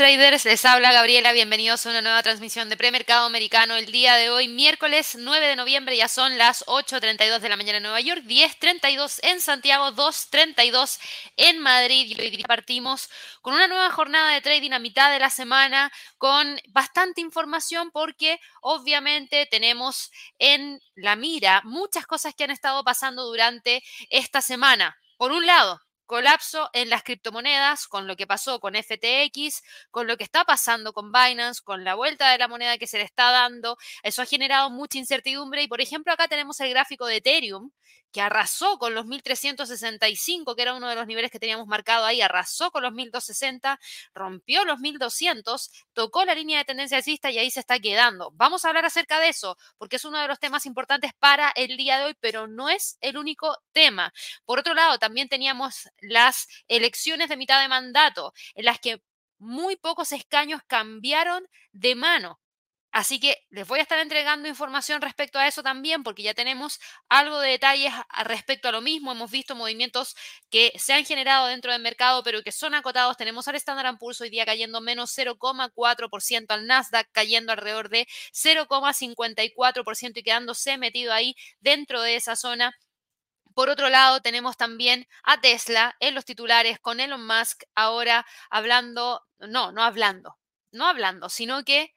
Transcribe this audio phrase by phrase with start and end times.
[0.00, 0.46] traders?
[0.46, 1.30] Les habla Gabriela.
[1.32, 3.76] Bienvenidos a una nueva transmisión de Premercado Americano.
[3.76, 7.76] El día de hoy, miércoles 9 de noviembre, ya son las 8.32 de la mañana
[7.76, 10.98] en Nueva York, 10.32 en Santiago, 2.32
[11.36, 12.16] en Madrid.
[12.16, 13.10] Y hoy partimos
[13.42, 18.40] con una nueva jornada de trading a mitad de la semana con bastante información porque
[18.62, 24.96] obviamente tenemos en la mira muchas cosas que han estado pasando durante esta semana.
[25.18, 25.78] Por un lado,
[26.10, 30.92] colapso en las criptomonedas, con lo que pasó con FTX, con lo que está pasando
[30.92, 33.76] con Binance, con la vuelta de la moneda que se le está dando.
[34.02, 37.70] Eso ha generado mucha incertidumbre y, por ejemplo, acá tenemos el gráfico de Ethereum,
[38.12, 42.20] que arrasó con los 1365, que era uno de los niveles que teníamos marcado ahí,
[42.20, 43.78] arrasó con los 1260,
[44.14, 48.30] rompió los 1200, tocó la línea de tendencia alcista y ahí se está quedando.
[48.34, 51.76] Vamos a hablar acerca de eso, porque es uno de los temas importantes para el
[51.76, 54.12] día de hoy, pero no es el único tema.
[54.44, 59.02] Por otro lado, también teníamos las elecciones de mitad de mandato, en las que
[59.38, 62.39] muy pocos escaños cambiaron de mano.
[62.92, 66.80] Así que les voy a estar entregando información respecto a eso también, porque ya tenemos
[67.08, 67.92] algo de detalles
[68.24, 69.12] respecto a lo mismo.
[69.12, 70.16] Hemos visto movimientos
[70.50, 73.16] que se han generado dentro del mercado, pero que son acotados.
[73.16, 80.18] Tenemos al Standard Poor's hoy día cayendo menos 0,4%, al Nasdaq cayendo alrededor de 0,54%
[80.18, 82.74] y quedándose metido ahí dentro de esa zona.
[83.54, 89.22] Por otro lado, tenemos también a Tesla en los titulares con Elon Musk ahora hablando,
[89.38, 90.38] no, no hablando,
[90.72, 91.94] no hablando, sino que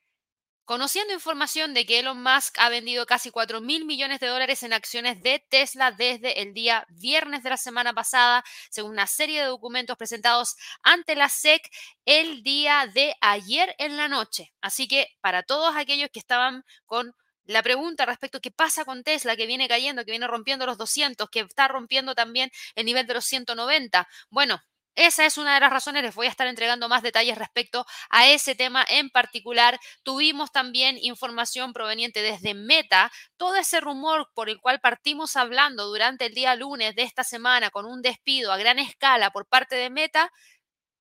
[0.65, 4.71] Conociendo información de que Elon Musk ha vendido casi 4 mil millones de dólares en
[4.71, 9.47] acciones de Tesla desde el día viernes de la semana pasada, según una serie de
[9.47, 11.69] documentos presentados ante la SEC
[12.05, 14.53] el día de ayer en la noche.
[14.61, 17.13] Así que para todos aquellos que estaban con
[17.43, 20.77] la pregunta respecto a qué pasa con Tesla, que viene cayendo, que viene rompiendo los
[20.77, 24.07] 200, que está rompiendo también el nivel de los 190.
[24.29, 24.61] Bueno,
[24.95, 28.27] esa es una de las razones, les voy a estar entregando más detalles respecto a
[28.27, 29.79] ese tema en particular.
[30.03, 36.27] Tuvimos también información proveniente desde Meta, todo ese rumor por el cual partimos hablando durante
[36.27, 39.89] el día lunes de esta semana con un despido a gran escala por parte de
[39.89, 40.31] Meta,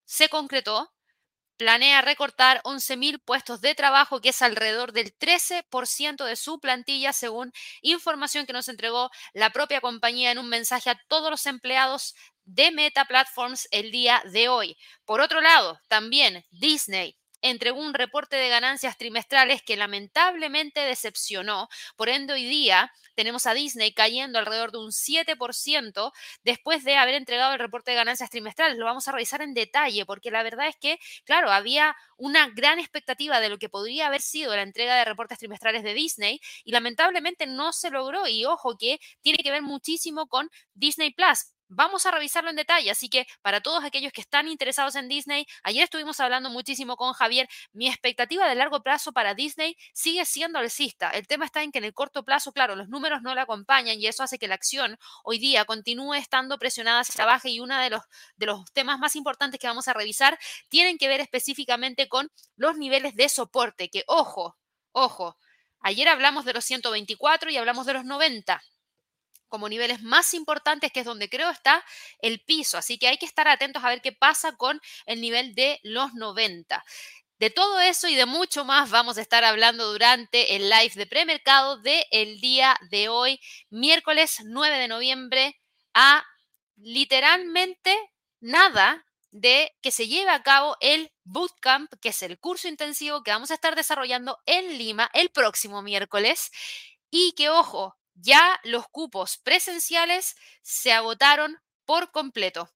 [0.04, 0.92] se concretó
[1.62, 7.52] planea recortar 11.000 puestos de trabajo, que es alrededor del 13% de su plantilla, según
[7.82, 12.70] información que nos entregó la propia compañía en un mensaje a todos los empleados de
[12.70, 14.76] Meta Platforms el día de hoy.
[15.04, 21.68] Por otro lado, también Disney entregó un reporte de ganancias trimestrales que lamentablemente decepcionó.
[21.96, 26.12] Por ende, hoy día tenemos a Disney cayendo alrededor de un 7%
[26.44, 28.78] después de haber entregado el reporte de ganancias trimestrales.
[28.78, 32.78] Lo vamos a revisar en detalle porque la verdad es que, claro, había una gran
[32.78, 36.72] expectativa de lo que podría haber sido la entrega de reportes trimestrales de Disney y
[36.72, 38.26] lamentablemente no se logró.
[38.28, 42.90] Y ojo que tiene que ver muchísimo con Disney Plus Vamos a revisarlo en detalle,
[42.90, 47.14] así que para todos aquellos que están interesados en Disney, ayer estuvimos hablando muchísimo con
[47.14, 51.08] Javier, mi expectativa de largo plazo para Disney sigue siendo alcista.
[51.12, 53.98] El tema está en que en el corto plazo, claro, los números no la acompañan
[53.98, 57.78] y eso hace que la acción hoy día continúe estando presionada hacia abajo y uno
[57.78, 58.02] de los,
[58.36, 62.76] de los temas más importantes que vamos a revisar tienen que ver específicamente con los
[62.76, 64.58] niveles de soporte, que ojo,
[64.92, 65.38] ojo,
[65.80, 68.62] ayer hablamos de los 124 y hablamos de los 90
[69.52, 71.84] como niveles más importantes, que es donde creo está
[72.20, 72.78] el piso.
[72.78, 76.14] Así que hay que estar atentos a ver qué pasa con el nivel de los
[76.14, 76.82] 90.
[77.38, 81.06] De todo eso y de mucho más vamos a estar hablando durante el live de
[81.06, 85.60] premercado del el día de hoy, miércoles 9 de noviembre,
[85.92, 86.24] a
[86.76, 87.94] literalmente
[88.40, 93.32] nada de que se lleve a cabo el bootcamp, que es el curso intensivo que
[93.32, 96.50] vamos a estar desarrollando en Lima el próximo miércoles.
[97.10, 102.70] Y que, ojo, ya los cupos presenciales se agotaron por completo.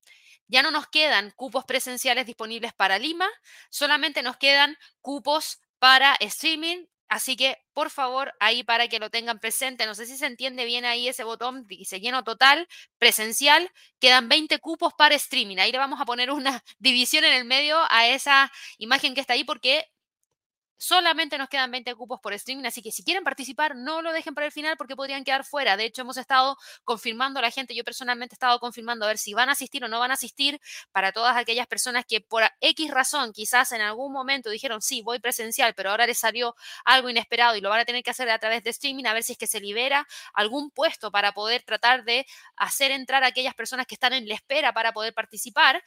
[0.48, 3.28] Ya no nos quedan cupos presenciales disponibles para Lima,
[3.70, 6.86] solamente nos quedan cupos para streaming.
[7.08, 10.64] Así que, por favor, ahí para que lo tengan presente, no sé si se entiende
[10.64, 12.66] bien ahí ese botón, dice lleno total,
[12.98, 15.58] presencial, quedan 20 cupos para streaming.
[15.58, 19.34] Ahí le vamos a poner una división en el medio a esa imagen que está
[19.34, 19.86] ahí porque
[20.78, 24.34] Solamente nos quedan 20 cupos por streaming, así que si quieren participar, no lo dejen
[24.34, 25.76] para el final porque podrían quedar fuera.
[25.76, 29.18] De hecho, hemos estado confirmando a la gente, yo personalmente he estado confirmando a ver
[29.18, 30.60] si van a asistir o no van a asistir
[30.92, 35.18] para todas aquellas personas que por X razón, quizás en algún momento dijeron, sí, voy
[35.18, 38.38] presencial, pero ahora les salió algo inesperado y lo van a tener que hacer a
[38.38, 42.04] través de streaming, a ver si es que se libera algún puesto para poder tratar
[42.04, 42.26] de
[42.56, 45.82] hacer entrar a aquellas personas que están en la espera para poder participar.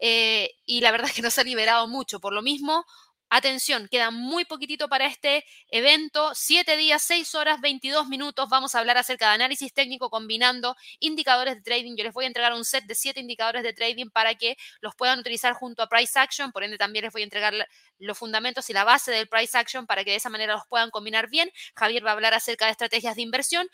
[0.00, 2.20] Eh, y la verdad es que no se ha liberado mucho.
[2.20, 2.84] Por lo mismo,
[3.30, 6.34] Atención, queda muy poquitito para este evento.
[6.34, 8.48] Siete días, seis horas, 22 minutos.
[8.48, 11.94] Vamos a hablar acerca de análisis técnico combinando indicadores de trading.
[11.96, 14.94] Yo les voy a entregar un set de siete indicadores de trading para que los
[14.94, 16.52] puedan utilizar junto a Price Action.
[16.52, 17.52] Por ende, también les voy a entregar
[17.98, 20.90] los fundamentos y la base del Price Action para que de esa manera los puedan
[20.90, 21.50] combinar bien.
[21.74, 23.68] Javier va a hablar acerca de estrategias de inversión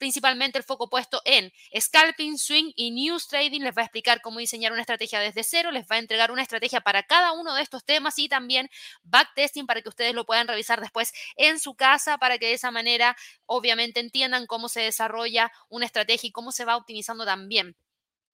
[0.00, 3.60] principalmente el foco puesto en scalping, swing y news trading.
[3.60, 6.42] Les va a explicar cómo diseñar una estrategia desde cero, les va a entregar una
[6.42, 8.70] estrategia para cada uno de estos temas y también
[9.02, 12.70] backtesting para que ustedes lo puedan revisar después en su casa para que de esa
[12.70, 13.14] manera
[13.44, 17.76] obviamente entiendan cómo se desarrolla una estrategia y cómo se va optimizando también.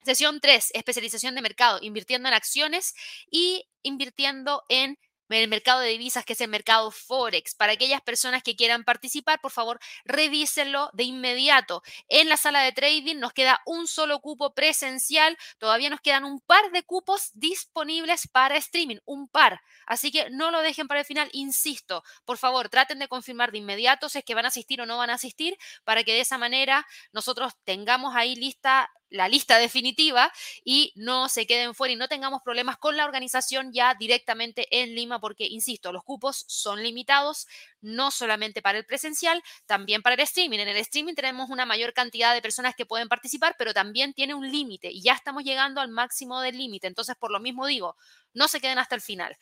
[0.05, 2.95] Sesión 3, especialización de mercado, invirtiendo en acciones
[3.29, 7.55] y invirtiendo en el mercado de divisas, que es el mercado Forex.
[7.55, 11.82] Para aquellas personas que quieran participar, por favor, revísenlo de inmediato.
[12.08, 15.37] En la sala de trading nos queda un solo cupo presencial.
[15.58, 19.61] Todavía nos quedan un par de cupos disponibles para streaming, un par.
[19.87, 21.29] Así que no lo dejen para el final.
[21.32, 24.87] Insisto, por favor, traten de confirmar de inmediato si es que van a asistir o
[24.87, 29.58] no van a asistir, para que de esa manera nosotros tengamos ahí lista la lista
[29.58, 30.32] definitiva
[30.64, 34.94] y no se queden fuera y no tengamos problemas con la organización ya directamente en
[34.94, 37.47] Lima, porque, insisto, los cupos son limitados,
[37.81, 40.58] no solamente para el presencial, también para el streaming.
[40.58, 44.35] En el streaming tenemos una mayor cantidad de personas que pueden participar, pero también tiene
[44.35, 46.87] un límite y ya estamos llegando al máximo del límite.
[46.87, 47.97] Entonces, por lo mismo digo,
[48.37, 49.37] no se queden hasta el final.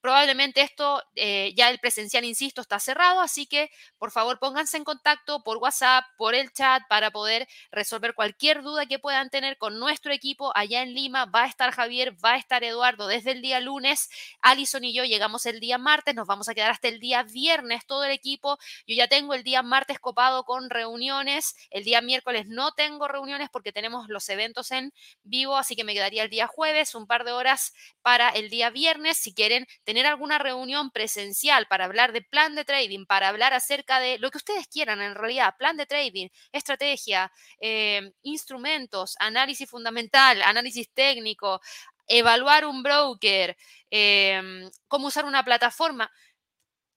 [0.00, 3.68] Probablemente esto, eh, ya el presencial, insisto, está cerrado, así que
[3.98, 8.86] por favor pónganse en contacto por WhatsApp, por el chat, para poder resolver cualquier duda
[8.86, 11.24] que puedan tener con nuestro equipo allá en Lima.
[11.26, 14.08] Va a estar Javier, va a estar Eduardo desde el día lunes.
[14.40, 17.84] Alison y yo llegamos el día martes, nos vamos a quedar hasta el día viernes
[17.84, 18.56] todo el equipo.
[18.86, 23.48] Yo ya tengo el día martes copado con reuniones, el día miércoles no tengo reuniones
[23.50, 24.92] porque tenemos los eventos en
[25.24, 27.72] vivo, así que me quedaría el día jueves, un par de horas
[28.02, 29.18] para el día viernes.
[29.18, 34.00] Si quieren tener alguna reunión presencial para hablar de plan de trading, para hablar acerca
[34.00, 37.30] de lo que ustedes quieran en realidad, plan de trading, estrategia,
[37.60, 41.60] eh, instrumentos, análisis fundamental, análisis técnico,
[42.08, 43.56] evaluar un broker,
[43.90, 46.10] em, cómo usar una plataforma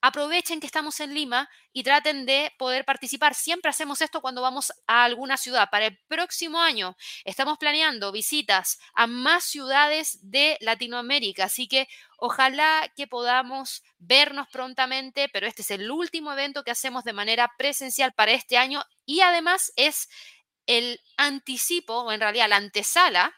[0.01, 3.35] aprovechen que estamos en Lima y traten de poder participar.
[3.35, 5.69] Siempre hacemos esto cuando vamos a alguna ciudad.
[5.69, 11.87] Para el próximo año estamos planeando visitas a más ciudades de Latinoamérica, así que
[12.17, 17.51] ojalá que podamos vernos prontamente, pero este es el último evento que hacemos de manera
[17.57, 20.09] presencial para este año y además es
[20.65, 23.33] el anticipo, o en realidad la antesala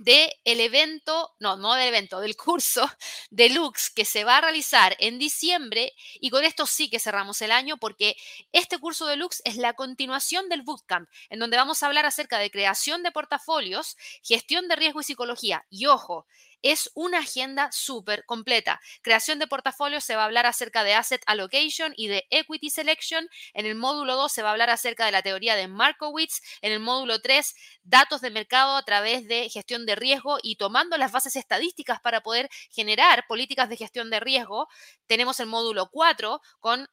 [0.00, 2.90] del evento, no, no del evento, del curso
[3.30, 7.52] deluxe que se va a realizar en diciembre y con esto sí que cerramos el
[7.52, 8.16] año porque
[8.50, 12.50] este curso deluxe es la continuación del bootcamp en donde vamos a hablar acerca de
[12.50, 15.66] creación de portafolios, gestión de riesgo y psicología.
[15.68, 16.26] Y ojo,
[16.62, 18.80] es una agenda súper completa.
[19.02, 23.28] Creación de portafolios se va a hablar acerca de asset allocation y de equity selection.
[23.54, 26.40] En el módulo 2 se va a hablar acerca de la teoría de Markowitz.
[26.62, 30.96] En el módulo 3, datos de mercado a través de gestión de riesgo y tomando
[30.98, 34.68] las bases estadísticas para poder generar políticas de gestión de riesgo.
[35.06, 36.88] Tenemos el módulo 4 con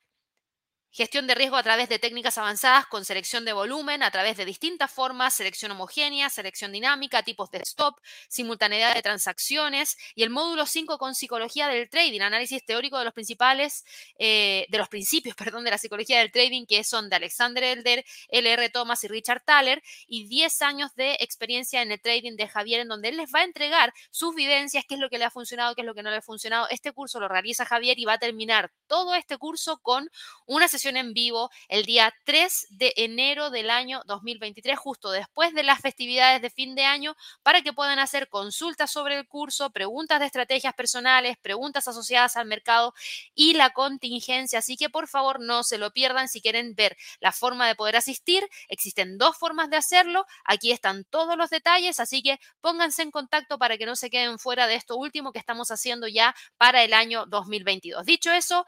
[0.90, 4.46] Gestión de riesgo a través de técnicas avanzadas con selección de volumen, a través de
[4.46, 10.66] distintas formas, selección homogénea, selección dinámica, tipos de stop, simultaneidad de transacciones y el módulo
[10.66, 13.84] 5 con psicología del trading, análisis teórico de los principales,
[14.18, 18.06] eh, de los principios, perdón, de la psicología del trading, que son de Alexander Elder,
[18.30, 22.80] LR Thomas y Richard Thaler, y 10 años de experiencia en el trading de Javier,
[22.80, 25.32] en donde él les va a entregar sus vivencias, qué es lo que le ha
[25.32, 26.68] funcionado, qué es lo que no le ha funcionado.
[26.70, 30.10] Este curso lo realiza Javier y va a terminar todo este curso con
[30.46, 35.64] una sesión en vivo el día 3 de enero del año 2023, justo después de
[35.64, 40.20] las festividades de fin de año, para que puedan hacer consultas sobre el curso, preguntas
[40.20, 42.94] de estrategias personales, preguntas asociadas al mercado
[43.34, 44.60] y la contingencia.
[44.60, 47.96] Así que por favor no se lo pierdan si quieren ver la forma de poder
[47.96, 48.48] asistir.
[48.68, 50.26] Existen dos formas de hacerlo.
[50.46, 54.38] Aquí están todos los detalles, así que pónganse en contacto para que no se queden
[54.38, 58.06] fuera de esto último que estamos haciendo ya para el año 2022.
[58.06, 58.66] Dicho eso,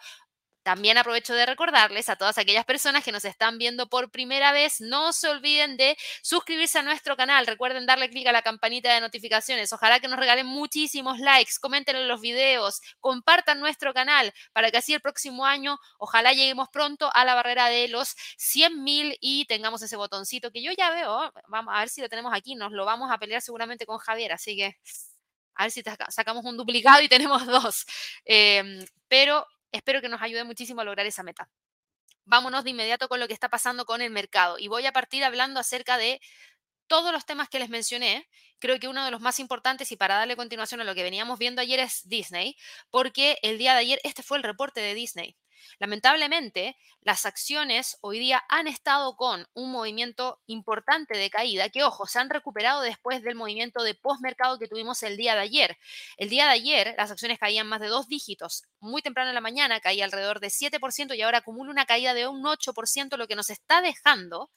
[0.63, 4.82] también aprovecho de recordarles a todas aquellas personas que nos están viendo por primera vez,
[4.82, 7.48] no se olviden de suscribirse a nuestro canal.
[7.48, 9.72] Recuerden darle clic a la campanita de notificaciones.
[9.74, 14.78] Ojalá que nos regalen muchísimos likes, comenten en los videos, compartan nuestro canal para que
[14.78, 19.82] así el próximo año, ojalá lleguemos pronto a la barrera de los 100.000 y tengamos
[19.82, 21.32] ese botoncito que yo ya veo.
[21.48, 22.56] Vamos a ver si lo tenemos aquí.
[22.56, 24.78] Nos lo vamos a pelear seguramente con Javier, así que
[25.56, 27.86] a ver si sacamos un duplicado y tenemos dos.
[28.25, 31.50] Em, pero espero que nos ayude muchísimo a lograr esa meta.
[32.26, 35.24] Vámonos de inmediato con lo que está pasando con el mercado y voy a partir
[35.24, 36.22] hablando acerca de
[36.88, 40.16] todos los temas que les mencioné, creo que uno de los más importantes y para
[40.16, 42.58] darle continuación a lo que veníamos viendo ayer es Disney,
[42.90, 45.38] porque el día de ayer este fue el reporte de Disney.
[45.80, 52.06] Lamentablemente, las acciones hoy día han estado con un movimiento importante de caída, que ojo,
[52.06, 55.78] se han recuperado después del movimiento de postmercado que tuvimos el día de ayer.
[56.18, 58.63] El día de ayer las acciones caían más de dos dígitos.
[58.80, 62.28] Muy temprano en la mañana caía alrededor de 7% y ahora acumula una caída de
[62.28, 64.50] un 8%, lo que nos está dejando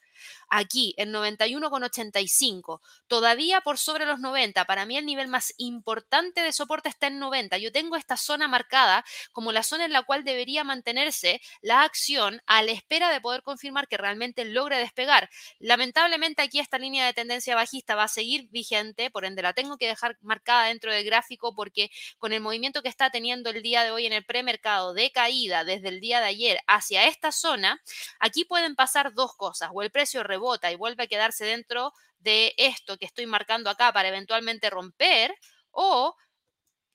[0.49, 4.65] aquí en 91,85, todavía por sobre los 90.
[4.65, 7.57] Para mí el nivel más importante de soporte está en 90.
[7.57, 12.41] Yo tengo esta zona marcada como la zona en la cual debería mantenerse la acción
[12.45, 15.29] a la espera de poder confirmar que realmente logre despegar.
[15.59, 19.77] Lamentablemente aquí esta línea de tendencia bajista va a seguir vigente, por ende la tengo
[19.77, 23.83] que dejar marcada dentro del gráfico porque con el movimiento que está teniendo el día
[23.83, 27.81] de hoy en el premercado de caída desde el día de ayer hacia esta zona,
[28.19, 29.91] aquí pueden pasar dos cosas, o el
[30.23, 35.33] rebota y vuelve a quedarse dentro de esto que estoy marcando acá para eventualmente romper,
[35.71, 36.15] o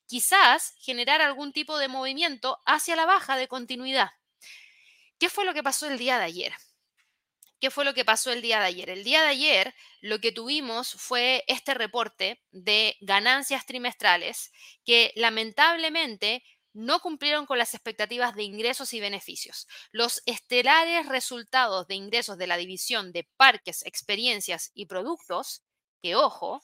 [0.07, 4.11] quizás generar algún tipo de movimiento hacia la baja de continuidad.
[5.19, 6.55] ¿Qué fue lo que pasó el día de ayer?
[7.61, 8.88] ¿Qué fue lo que pasó el día de ayer?
[8.88, 14.53] El día de ayer lo que tuvimos fue este reporte de ganancias trimestrales
[14.85, 16.45] que lamentablemente
[16.78, 19.66] no cumplieron con las expectativas de ingresos y beneficios.
[19.90, 25.64] Los estelares resultados de ingresos de la división de parques, experiencias y productos,
[26.00, 26.62] que ojo,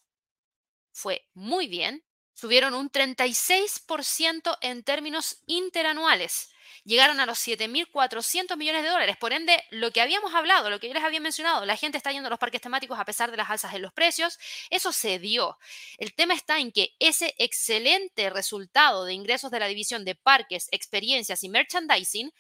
[0.93, 6.54] fue muy bien, subieron un 36% en términos interanuales
[6.85, 9.17] llegaron a los 7.400 millones de dólares.
[9.17, 12.13] Por ende, lo que habíamos hablado, lo que yo les había mencionado, la gente está
[12.13, 14.39] yendo a los parques temáticos a pesar de las alzas en los precios,
[14.71, 15.59] eso se dio.
[15.99, 20.69] El tema está en que ese excelente resultado de ingresos de la división de parques,
[20.71, 22.33] experiencias y merchandising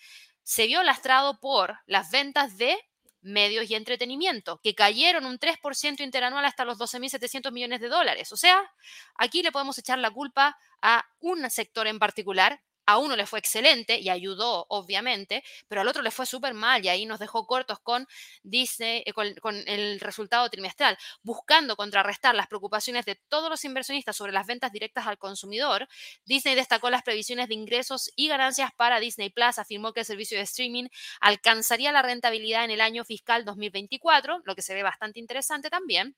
[0.42, 2.76] se vio lastrado por las ventas de
[3.24, 8.30] medios y entretenimiento, que cayeron un 3% interanual hasta los 12.700 millones de dólares.
[8.32, 8.62] O sea,
[9.16, 13.38] aquí le podemos echar la culpa a un sector en particular a uno le fue
[13.38, 17.46] excelente y ayudó, obviamente, pero al otro le fue súper mal y ahí nos dejó
[17.46, 18.06] cortos con
[18.42, 20.98] Disney, eh, con, con, el resultado trimestral.
[21.22, 25.88] Buscando contrarrestar las preocupaciones de todos los inversionistas sobre las ventas directas al consumidor,
[26.24, 30.38] Disney destacó las previsiones de ingresos y ganancias para Disney Plus, afirmó que el servicio
[30.38, 30.88] de streaming
[31.20, 36.16] alcanzaría la rentabilidad en el año fiscal 2024, lo que se ve bastante interesante también.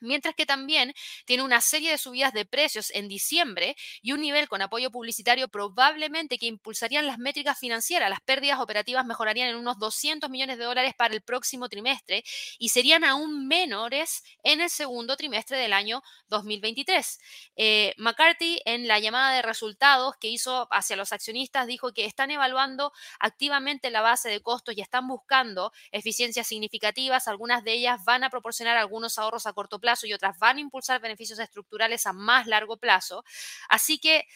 [0.00, 4.48] Mientras que también tiene una serie de subidas de precios en diciembre y un nivel
[4.48, 8.10] con apoyo publicitario probablemente que impulsarían las métricas financieras.
[8.10, 12.24] Las pérdidas operativas mejorarían en unos 200 millones de dólares para el próximo trimestre
[12.58, 17.18] y serían aún menores en el segundo trimestre del año 2023.
[17.56, 22.30] Eh, McCarthy en la llamada de resultados que hizo hacia los accionistas dijo que están
[22.30, 27.28] evaluando activamente la base de costos y están buscando eficiencias significativas.
[27.28, 30.56] Algunas de ellas van a proporcionar algunos ahorros a corto plazo plazo y otras van
[30.56, 33.24] a impulsar beneficios estructurales a más largo plazo.
[33.68, 34.26] Así que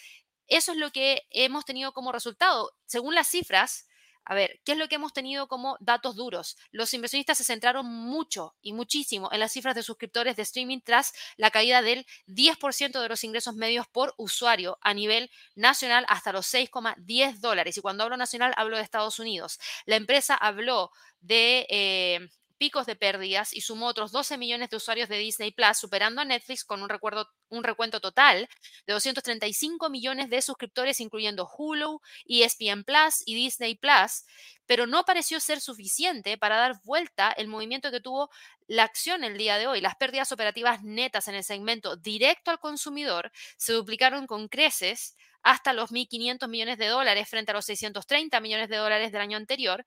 [0.46, 2.72] eso es lo que hemos tenido como resultado.
[2.86, 3.88] Según las cifras,
[4.24, 6.56] a ver, ¿qué es lo que hemos tenido como datos duros?
[6.70, 11.12] Los inversionistas se centraron mucho y muchísimo en las cifras de suscriptores de streaming tras
[11.36, 16.46] la caída del 10% de los ingresos medios por usuario a nivel nacional hasta los
[16.46, 17.76] 6,10 dólares.
[17.76, 19.58] Y cuando hablo nacional, hablo de Estados Unidos.
[19.84, 21.66] La empresa habló de...
[21.68, 26.20] Eh, picos de pérdidas y sumó otros 12 millones de usuarios de Disney Plus, superando
[26.20, 28.50] a Netflix con un, recuerdo, un recuento total
[28.86, 34.26] de 235 millones de suscriptores, incluyendo Hulu, ESPN Plus y Disney Plus,
[34.66, 38.28] pero no pareció ser suficiente para dar vuelta el movimiento que tuvo
[38.66, 39.80] la acción el día de hoy.
[39.80, 45.72] Las pérdidas operativas netas en el segmento directo al consumidor se duplicaron con creces hasta
[45.72, 49.86] los 1.500 millones de dólares frente a los 630 millones de dólares del año anterior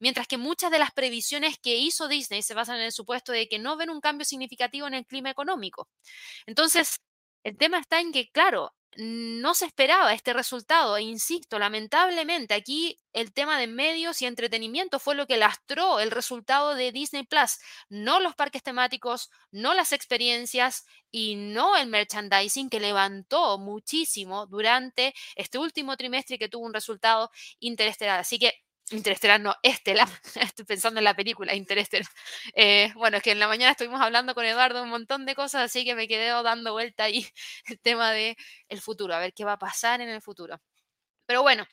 [0.00, 3.48] Mientras que muchas de las previsiones que hizo Disney se basan en el supuesto de
[3.48, 5.88] que no ven un cambio significativo en el clima económico.
[6.46, 7.00] Entonces,
[7.44, 12.98] el tema está en que, claro, no se esperaba este resultado e insisto, lamentablemente aquí
[13.12, 17.58] el tema de medios y entretenimiento fue lo que lastró el resultado de Disney Plus,
[17.88, 25.14] no los parques temáticos, no las experiencias y no el merchandising que levantó muchísimo durante
[25.36, 28.18] este último trimestre que tuvo un resultado interestelar.
[28.20, 28.52] Así que
[28.90, 29.54] Interestelar, no.
[29.62, 32.06] Estoy pensando en la película Interestelar.
[32.54, 35.62] Eh, bueno, es que en la mañana estuvimos hablando con Eduardo un montón de cosas,
[35.62, 37.26] así que me quedé dando vuelta ahí
[37.66, 38.36] el tema de
[38.68, 40.60] el futuro, a ver qué va a pasar en el futuro.
[41.26, 41.66] Pero bueno,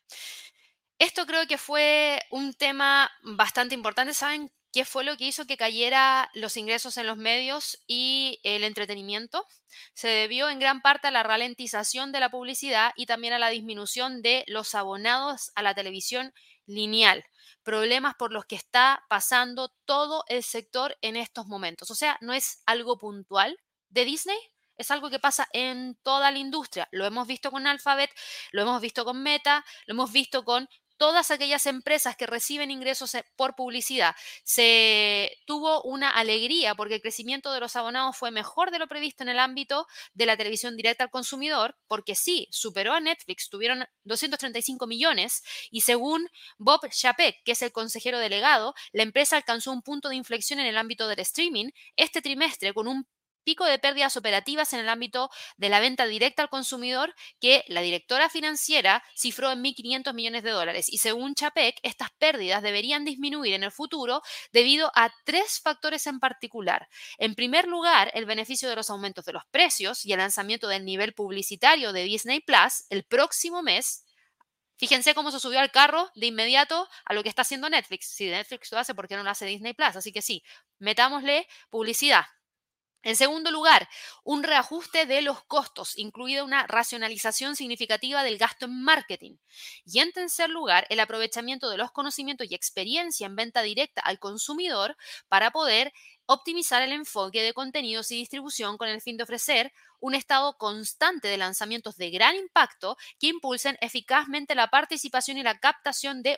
[0.99, 4.13] esto creo que fue un tema bastante importante.
[4.13, 8.63] ¿Saben qué fue lo que hizo que cayera los ingresos en los medios y el
[8.63, 9.45] entretenimiento?
[9.93, 13.49] Se debió en gran parte a la ralentización de la publicidad y también a la
[13.49, 16.33] disminución de los abonados a la televisión
[16.65, 17.23] lineal,
[17.63, 21.91] problemas por los que está pasando todo el sector en estos momentos.
[21.91, 23.57] O sea, no es algo puntual
[23.89, 24.37] de Disney,
[24.77, 26.87] es algo que pasa en toda la industria.
[26.91, 28.11] Lo hemos visto con Alphabet,
[28.51, 33.15] lo hemos visto con Meta, lo hemos visto con todas aquellas empresas que reciben ingresos
[33.15, 34.15] eh, por publicidad.
[34.43, 39.23] Se tuvo una alegría porque el crecimiento de los abonados fue mejor de lo previsto
[39.23, 43.85] en el ámbito de la televisión directa al consumidor, porque sí, superó a Netflix, tuvieron
[44.03, 49.81] 235 millones y según Bob Chapek, que es el consejero delegado, la empresa alcanzó un
[49.81, 53.07] punto de inflexión en el ámbito del streaming este trimestre con un
[53.45, 57.81] pico de pérdidas operativas en el ámbito de la venta directa al consumidor que la
[57.81, 60.87] directora financiera cifró en 1.500 millones de dólares.
[60.89, 64.21] Y según Chapek, estas pérdidas deberían disminuir en el futuro
[64.51, 66.89] debido a tres factores en particular.
[67.17, 70.83] En primer lugar, el beneficio de los aumentos de los precios y el lanzamiento del
[70.83, 74.05] nivel publicitario de Disney Plus el próximo mes
[74.77, 78.07] Fíjense cómo se subió al carro de inmediato a lo que está haciendo Netflix.
[78.07, 79.95] Si Netflix lo hace, ¿por qué no lo hace Disney Plus?
[79.95, 80.43] Así que sí,
[80.79, 82.25] metámosle publicidad.
[83.05, 83.87] En segundo lugar,
[84.23, 89.37] un reajuste de los costos, incluida una racionalización significativa del gasto en marketing.
[89.85, 94.17] Y en tercer lugar, el aprovechamiento de los conocimientos y experiencia en venta directa al
[94.19, 94.97] consumidor
[95.29, 95.93] para poder
[96.25, 101.27] optimizar el enfoque de contenidos y distribución con el fin de ofrecer un estado constante
[101.27, 106.37] de lanzamientos de gran impacto que impulsen eficazmente la participación y la captación de,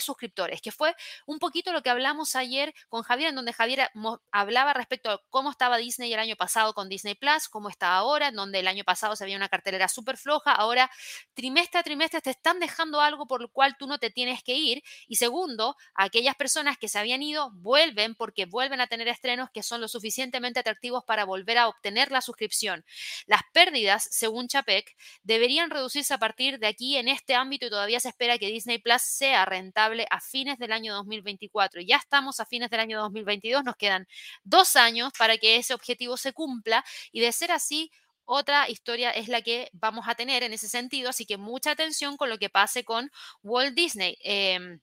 [0.00, 0.94] suscriptores, que fue
[1.26, 3.90] un poquito lo que hablamos ayer con Javier, en donde Javier
[4.30, 8.28] hablaba respecto a cómo estaba Disney el año pasado con Disney Plus, cómo está ahora,
[8.28, 10.90] en donde el año pasado se había una cartelera súper floja, ahora
[11.34, 14.54] trimestre a trimestre te están dejando algo por lo cual tú no te tienes que
[14.54, 14.82] ir.
[15.08, 19.08] Y segundo, aquellas personas que se habían ido vuelven porque vuelven a tener
[19.52, 22.84] que son lo suficientemente atractivos para volver a obtener la suscripción.
[23.26, 28.00] Las pérdidas, según Chapek, deberían reducirse a partir de aquí en este ámbito y todavía
[28.00, 31.82] se espera que Disney Plus sea rentable a fines del año 2024.
[31.82, 34.06] Ya estamos a fines del año 2022, nos quedan
[34.44, 37.90] dos años para que ese objetivo se cumpla y de ser así,
[38.30, 42.18] otra historia es la que vamos a tener en ese sentido, así que mucha atención
[42.18, 43.10] con lo que pase con
[43.42, 44.18] Walt Disney.
[44.22, 44.80] Em,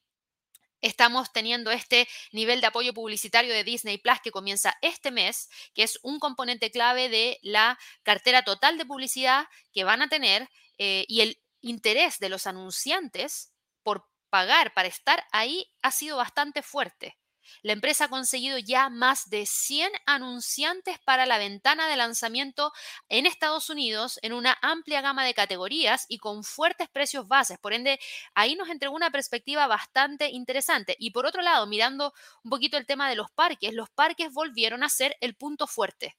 [0.86, 5.84] estamos teniendo este nivel de apoyo publicitario de Disney Plus que comienza este mes, que
[5.84, 11.06] es un componente clave de la cartera total de publicidad que van a tener eh,
[11.08, 13.52] y el interés de los anunciantes
[13.84, 17.18] por pagar para estar ahí ha sido bastante fuerte.
[17.62, 22.72] La empresa ha conseguido ya más de 100 anunciantes para la ventana de lanzamiento
[23.10, 27.58] en Estados Unidos en una amplia gama de categorías y con fuertes precios bases.
[27.60, 28.00] Por ende,
[28.34, 30.96] ahí nos entregó una perspectiva bastante interesante.
[31.00, 34.84] Y por otro lado, mirando un poquito el tema de los parques, los parques volvieron
[34.84, 36.16] a ser el punto fuerte.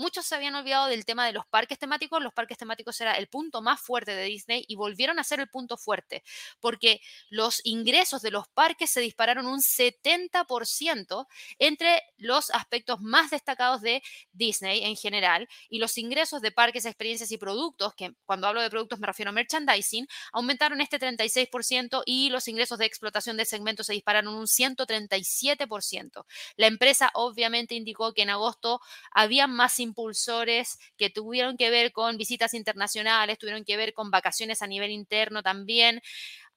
[0.00, 2.22] Muchos se habían olvidado del tema de los parques temáticos.
[2.22, 5.50] Los parques temáticos era el punto más fuerte de Disney y volvieron a ser el
[5.50, 6.22] punto fuerte
[6.58, 11.26] porque los ingresos de los parques se dispararon un 70%
[11.58, 17.30] entre los aspectos más destacados de Disney en general y los ingresos de parques, experiencias
[17.30, 22.30] y productos, que cuando hablo de productos me refiero a merchandising, aumentaron este 36% y
[22.30, 26.24] los ingresos de explotación de segmentos se dispararon un 137%.
[26.56, 32.16] La empresa obviamente indicó que en agosto había más impulsores que tuvieron que ver con
[32.16, 36.00] visitas internacionales, tuvieron que ver con vacaciones a nivel interno también.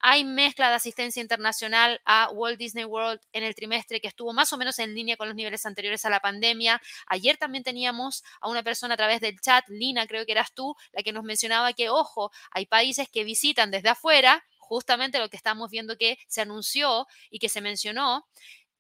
[0.05, 4.51] Hay mezcla de asistencia internacional a Walt Disney World en el trimestre que estuvo más
[4.51, 6.81] o menos en línea con los niveles anteriores a la pandemia.
[7.07, 10.75] Ayer también teníamos a una persona a través del chat, Lina, creo que eras tú,
[10.91, 15.37] la que nos mencionaba que, ojo, hay países que visitan desde afuera, justamente lo que
[15.37, 18.27] estamos viendo que se anunció y que se mencionó,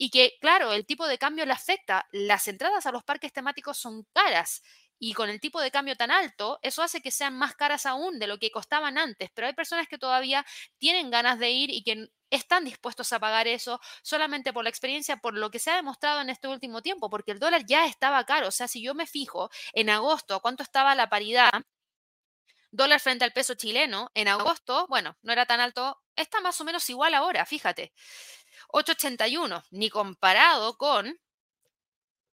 [0.03, 2.05] y que, claro, el tipo de cambio le afecta.
[2.11, 4.61] Las entradas a los parques temáticos son caras
[4.99, 8.19] y con el tipo de cambio tan alto, eso hace que sean más caras aún
[8.19, 9.29] de lo que costaban antes.
[9.33, 10.45] Pero hay personas que todavía
[10.77, 15.15] tienen ganas de ir y que están dispuestos a pagar eso solamente por la experiencia,
[15.15, 18.25] por lo que se ha demostrado en este último tiempo, porque el dólar ya estaba
[18.25, 18.49] caro.
[18.49, 21.49] O sea, si yo me fijo en agosto cuánto estaba la paridad,
[22.71, 26.65] dólar frente al peso chileno, en agosto, bueno, no era tan alto, está más o
[26.65, 27.93] menos igual ahora, fíjate.
[28.75, 31.19] 881, ni comparado con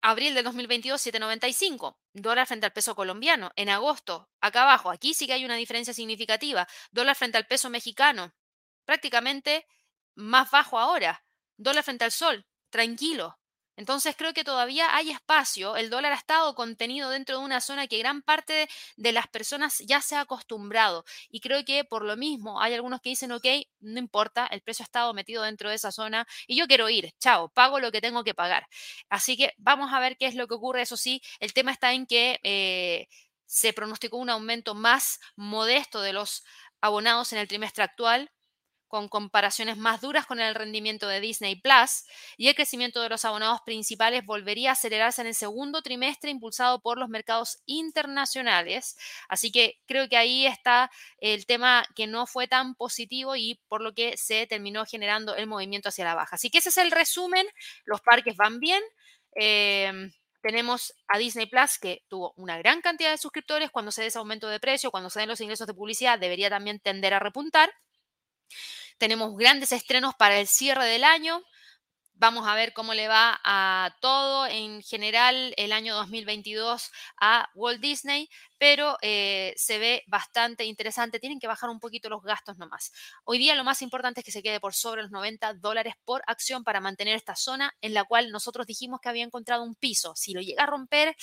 [0.00, 3.52] abril de 2022, 795, dólar frente al peso colombiano.
[3.56, 7.68] En agosto, acá abajo, aquí sí que hay una diferencia significativa, dólar frente al peso
[7.68, 8.34] mexicano,
[8.86, 9.66] prácticamente
[10.14, 11.24] más bajo ahora,
[11.58, 13.39] dólar frente al sol, tranquilo.
[13.80, 15.74] Entonces creo que todavía hay espacio.
[15.74, 19.78] El dólar ha estado contenido dentro de una zona que gran parte de las personas
[19.78, 21.06] ya se ha acostumbrado.
[21.30, 23.46] Y creo que por lo mismo hay algunos que dicen, ok,
[23.80, 27.14] no importa, el precio ha estado metido dentro de esa zona y yo quiero ir,
[27.18, 28.66] chao, pago lo que tengo que pagar.
[29.08, 30.82] Así que vamos a ver qué es lo que ocurre.
[30.82, 33.08] Eso sí, el tema está en que eh,
[33.46, 36.44] se pronosticó un aumento más modesto de los
[36.82, 38.30] abonados en el trimestre actual
[38.90, 42.04] con comparaciones más duras con el rendimiento de Disney Plus
[42.36, 46.80] y el crecimiento de los abonados principales volvería a acelerarse en el segundo trimestre impulsado
[46.80, 48.98] por los mercados internacionales.
[49.28, 53.80] Así que creo que ahí está el tema que no fue tan positivo y por
[53.80, 56.34] lo que se terminó generando el movimiento hacia la baja.
[56.34, 57.46] Así que ese es el resumen.
[57.84, 58.82] Los parques van bien.
[59.36, 60.10] Em,
[60.42, 63.70] tenemos a Disney Plus que tuvo una gran cantidad de suscriptores.
[63.70, 66.50] Cuando se dé ese aumento de precio, cuando se den los ingresos de publicidad, debería
[66.50, 67.70] también tender a repuntar.
[69.00, 71.42] Tenemos grandes estrenos para el cierre del año.
[72.12, 77.80] Vamos a ver cómo le va a todo en general el año 2022 a Walt
[77.80, 81.18] Disney, pero eh, se ve bastante interesante.
[81.18, 82.92] Tienen que bajar un poquito los gastos nomás.
[83.24, 86.22] Hoy día lo más importante es que se quede por sobre los 90 dólares por
[86.26, 90.12] acción para mantener esta zona en la cual nosotros dijimos que había encontrado un piso.
[90.14, 91.16] Si lo llega a romper,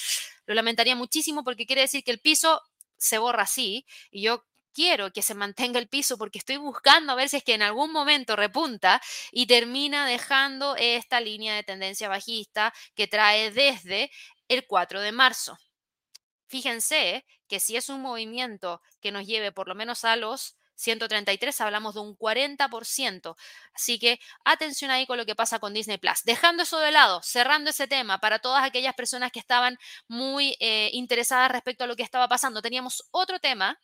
[0.48, 2.60] lo lamentaría muchísimo porque quiere decir que el piso
[2.98, 7.15] se borra así y yo quiero que se mantenga el piso porque estoy buscando a
[7.15, 9.01] ver si es que en algún momento repunta
[9.32, 14.12] y termina dejando esta línea de tendencia bajista que trae desde
[14.47, 15.58] el 4 de marzo.
[16.47, 21.60] Fíjense que si es un movimiento que nos lleve por lo menos a los 133,
[21.62, 23.36] hablamos de un 40%.
[23.73, 26.23] Así que atención ahí con lo que pasa con Disney Plus.
[26.23, 29.77] Dejando eso de lado, cerrando ese tema para todas aquellas personas que estaban
[30.08, 33.80] muy eh, interesadas respecto a lo que estaba pasando, teníamos otro tema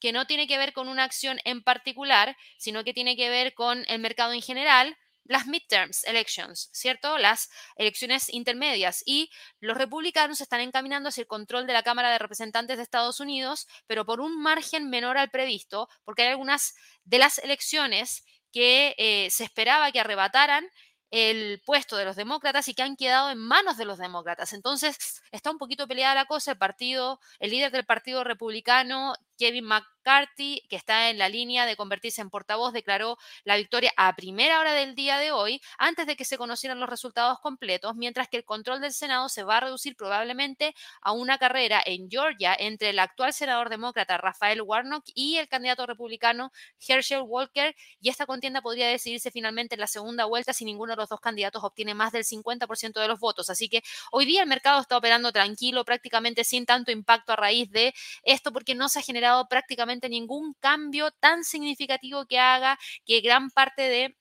[0.00, 3.54] que no tiene que ver con una acción en particular, sino que tiene que ver
[3.54, 4.96] con el mercado en general,
[5.28, 7.18] las midterms elections, ¿cierto?
[7.18, 9.02] Las elecciones intermedias.
[9.06, 9.30] Y
[9.60, 13.66] los republicanos están encaminando hacia el control de la Cámara de Representantes de Estados Unidos,
[13.86, 19.28] pero por un margen menor al previsto, porque hay algunas de las elecciones que eh,
[19.30, 20.66] se esperaba que arrebataran
[21.10, 24.52] el puesto de los demócratas y que han quedado en manos de los demócratas.
[24.52, 26.52] Entonces, está un poquito peleada la cosa.
[26.52, 31.76] El partido, el líder del Partido Republicano, Kevin McCarthy, que está en la línea de
[31.76, 36.16] convertirse en portavoz, declaró la victoria a primera hora del día de hoy, antes de
[36.16, 39.60] que se conocieran los resultados completos, mientras que el control del Senado se va a
[39.60, 45.36] reducir probablemente a una carrera en Georgia entre el actual senador demócrata Rafael Warnock y
[45.36, 46.52] el candidato republicano
[46.86, 50.96] Herschel Walker, y esta contienda podría decidirse finalmente en la segunda vuelta si ninguno de
[50.96, 53.50] los dos candidatos obtiene más del 50% de los votos.
[53.50, 57.70] Así que hoy día el mercado está operando tranquilo, prácticamente sin tanto impacto a raíz
[57.70, 63.20] de esto, porque no se ha generado prácticamente ningún cambio tan significativo que haga que
[63.20, 64.16] gran parte de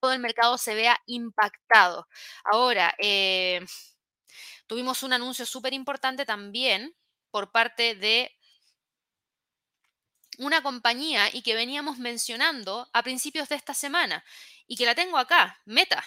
[0.00, 2.06] todo el mercado se vea impactado.
[2.44, 3.60] Ahora, eh,
[4.66, 6.94] tuvimos un anuncio súper importante también
[7.30, 8.32] por parte de
[10.38, 14.24] una compañía y que veníamos mencionando a principios de esta semana
[14.66, 16.04] y que la tengo acá, Meta.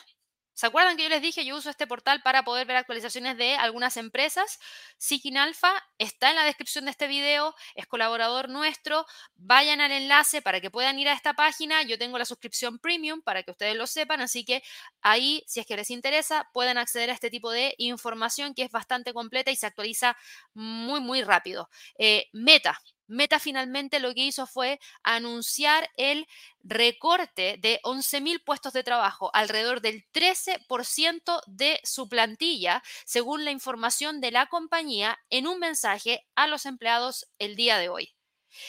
[0.60, 3.56] ¿Se acuerdan que yo les dije, yo uso este portal para poder ver actualizaciones de
[3.56, 4.60] algunas empresas?
[4.98, 9.06] Seeking Alpha está en la descripción de este video, es colaborador nuestro.
[9.38, 11.84] Vayan al enlace para que puedan ir a esta página.
[11.84, 14.62] Yo tengo la suscripción premium para que ustedes lo sepan, así que
[15.02, 18.69] ahí, si es que les interesa, pueden acceder a este tipo de información que es
[18.69, 20.17] bastante completa y se actualiza
[20.54, 21.69] muy, muy rápido.
[21.98, 22.78] Eh, Meta,
[23.10, 26.28] Meta finalmente lo que hizo fue anunciar el
[26.63, 34.22] recorte de 11.000 puestos de trabajo, alrededor del 13% de su plantilla, según la información
[34.22, 38.13] de la compañía en un mensaje a los empleados el día de hoy.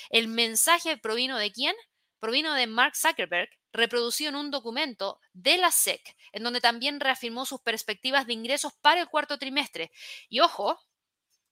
[0.09, 1.77] El mensaje provino de quién?
[2.19, 7.45] Provino de Mark Zuckerberg, reproducido en un documento de la SEC, en donde también reafirmó
[7.45, 9.91] sus perspectivas de ingresos para el cuarto trimestre.
[10.31, 10.81] Y ojo,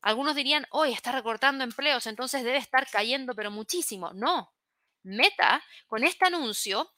[0.00, 4.12] algunos dirían, hoy está recortando empleos, entonces debe estar cayendo, pero muchísimo.
[4.14, 4.52] No.
[5.02, 6.92] Meta, con este anuncio,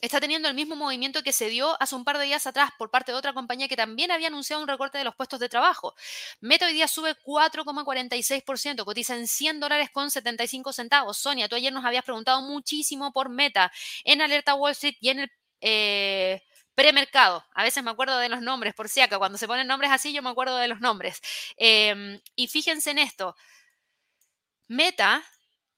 [0.00, 2.90] está teniendo el mismo movimiento que se dio hace un par de días atrás por
[2.90, 5.94] parte de otra compañía que también había anunciado un recorte de los puestos de trabajo.
[6.40, 11.16] Meta hoy día sube 4,46%, cotiza en 100 dólares con 75 centavos.
[11.16, 13.72] Sonia, tú ayer nos habías preguntado muchísimo por Meta
[14.04, 15.32] en Alerta Wall Street y en el...
[15.60, 16.42] Eh,
[16.74, 17.44] premercado.
[17.54, 20.12] A veces me acuerdo de los nombres, por si acá, cuando se ponen nombres así,
[20.12, 21.20] yo me acuerdo de los nombres.
[21.56, 23.34] Em, y fíjense en esto.
[24.68, 25.22] Meta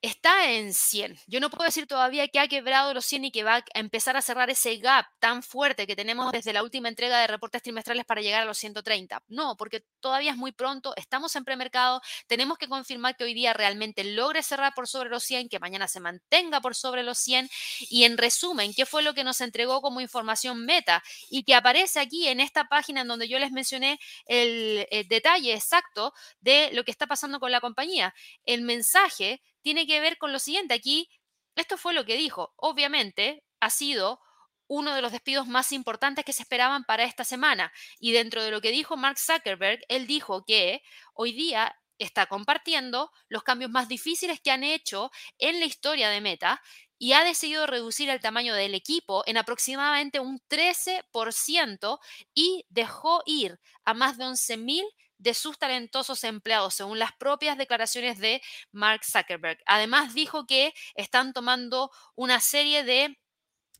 [0.01, 1.17] está en 100.
[1.27, 4.15] Yo no puedo decir todavía que ha quebrado los 100 y que va a empezar
[4.15, 8.05] a cerrar ese gap tan fuerte que tenemos desde la última entrega de reportes trimestrales
[8.05, 9.23] para llegar a los 130.
[9.27, 13.53] No, porque todavía es muy pronto, estamos en premercado, tenemos que confirmar que hoy día
[13.53, 17.49] realmente logre cerrar por sobre los 100, que mañana se mantenga por sobre los 100
[17.89, 21.03] y en resumen, ¿qué fue lo que nos entregó como información meta?
[21.29, 25.53] Y que aparece aquí en esta página en donde yo les mencioné el, el detalle
[25.53, 28.13] exacto de lo que está pasando con la compañía.
[28.45, 30.73] El mensaje tiene que ver con lo siguiente.
[30.73, 31.09] Aquí,
[31.55, 32.53] esto fue lo que dijo.
[32.57, 34.19] Obviamente, ha sido
[34.67, 37.71] uno de los despidos más importantes que se esperaban para esta semana.
[37.99, 40.81] Y dentro de lo que dijo Mark Zuckerberg, él dijo que
[41.13, 46.21] hoy día está compartiendo los cambios más difíciles que han hecho en la historia de
[46.21, 46.61] Meta,
[46.99, 51.99] y ha decidido reducir el tamaño del equipo en aproximadamente un 13%
[52.33, 54.83] y dejó ir a más de 11.000
[55.17, 59.59] de sus talentosos empleados, según las propias declaraciones de Mark Zuckerberg.
[59.65, 63.17] Además, dijo que están tomando una serie de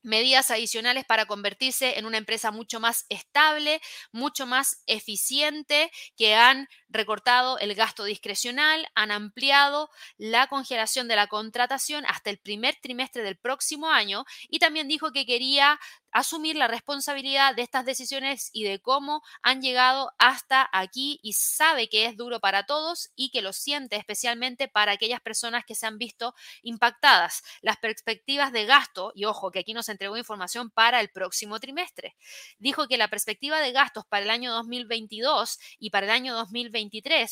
[0.04, 6.68] medidas adicionales para convertirse en una empresa mucho más estable, mucho más eficiente, que han
[6.90, 13.24] recortado el gasto discrecional, han ampliado la congelación de la contratación hasta el primer trimestre
[13.24, 15.80] del próximo año y también dijo que quería
[16.12, 21.90] asumir la responsabilidad de estas decisiones y de cómo han llegado hasta aquí y sabe
[21.90, 25.86] que es duro para todos y que lo siente especialmente para aquellas personas que se
[25.86, 27.44] han visto impactadas.
[27.62, 32.16] Las perspectivas de gasto, y ojo que aquí nos entregó información para el próximo trimestre,
[32.58, 36.77] dijo que la perspectiva de gastos para el año 2022 y para el año 2023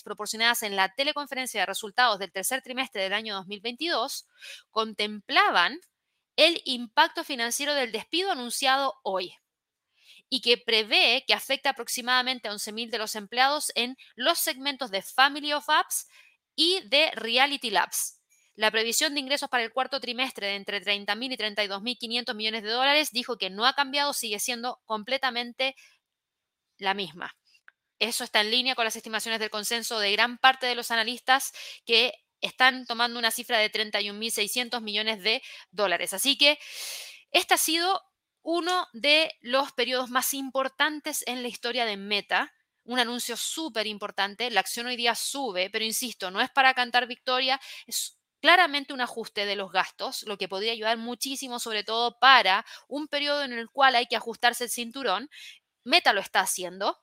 [0.03, 4.27] proporcionadas en la teleconferencia de resultados del tercer trimestre del año 2022
[4.71, 5.79] contemplaban
[6.35, 9.33] el impacto financiero del despido anunciado hoy
[10.29, 15.01] y que prevé que afecta aproximadamente a 11.000 de los empleados en los segmentos de
[15.01, 16.07] Family of Apps
[16.55, 18.19] y de Reality Labs.
[18.55, 22.69] La previsión de ingresos para el cuarto trimestre de entre 30.000 y 32.500 millones de
[22.69, 25.75] dólares dijo que no ha cambiado, sigue siendo completamente
[26.77, 27.35] la misma.
[27.99, 31.53] Eso está en línea con las estimaciones del consenso de gran parte de los analistas
[31.85, 36.13] que están tomando una cifra de 31.600 millones de dólares.
[36.13, 36.59] Así que
[37.31, 38.01] este ha sido
[38.43, 42.53] uno de los periodos más importantes en la historia de Meta.
[42.83, 44.51] Un anuncio súper importante.
[44.51, 49.01] La acción hoy día sube, pero insisto, no es para cantar victoria, es claramente un
[49.01, 53.53] ajuste de los gastos, lo que podría ayudar muchísimo, sobre todo para un periodo en
[53.53, 55.29] el cual hay que ajustarse el cinturón.
[55.83, 56.99] Meta lo está haciendo,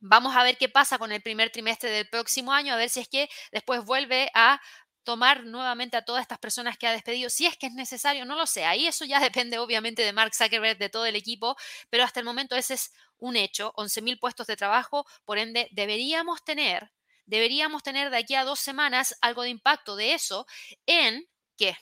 [0.00, 3.00] Vamos a ver qué pasa con el primer trimestre del próximo año, a ver si
[3.00, 4.60] es que después vuelve a
[5.04, 8.36] tomar nuevamente a todas estas personas que ha despedido, si es que es necesario, no
[8.36, 8.64] lo sé.
[8.64, 11.56] Ahí eso ya depende obviamente de Mark Zuckerberg, de todo el equipo,
[11.90, 16.42] pero hasta el momento ese es un hecho, 11.000 puestos de trabajo, por ende deberíamos
[16.44, 16.90] tener,
[17.26, 20.46] deberíamos tener de aquí a dos semanas algo de impacto de eso
[20.86, 21.26] en
[21.58, 21.76] qué?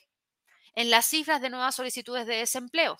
[0.74, 2.98] En las cifras de nuevas solicitudes de desempleo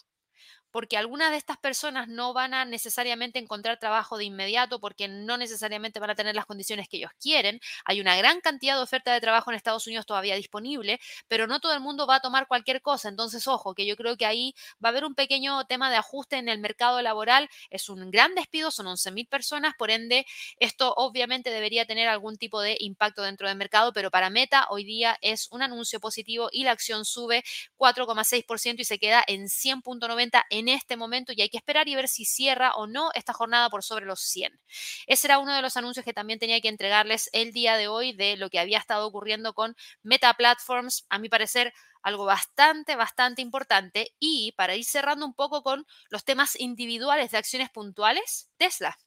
[0.71, 5.37] porque algunas de estas personas no van a necesariamente encontrar trabajo de inmediato porque no
[5.39, 7.61] necesariamente van a tener las condiciones que ellos quieren.
[7.85, 11.61] Hay una gran cantidad de oferta de trabajo en Estados Unidos todavía disponible, pero no
[11.61, 13.09] todo el mundo va a tomar cualquier cosa.
[13.09, 16.37] Entonces, ojo, que yo creo que ahí va a haber un pequeño tema de ajuste
[16.37, 17.49] en el mercado laboral.
[17.71, 20.27] Es un gran despido, son 11.000 personas, por ende,
[20.59, 24.85] esto obviamente debería tener algún tipo de impacto dentro del mercado, pero para Meta hoy
[24.85, 27.45] día es un anuncio positivo y la acción sube
[27.77, 32.09] 4,6% y se queda en 100.90 en este momento y hay que esperar y ver
[32.09, 34.59] si cierra o no esta jornada por sobre los 100.
[35.07, 38.13] Ese era uno de los anuncios que también tenía que entregarles el día de hoy
[38.15, 41.07] de lo que había estado ocurriendo con Meta Platforms.
[41.11, 44.15] A mi parecer, algo bastante, bastante importante.
[44.19, 48.99] Y para ir cerrando un poco con los temas individuales de acciones puntuales, Tesla.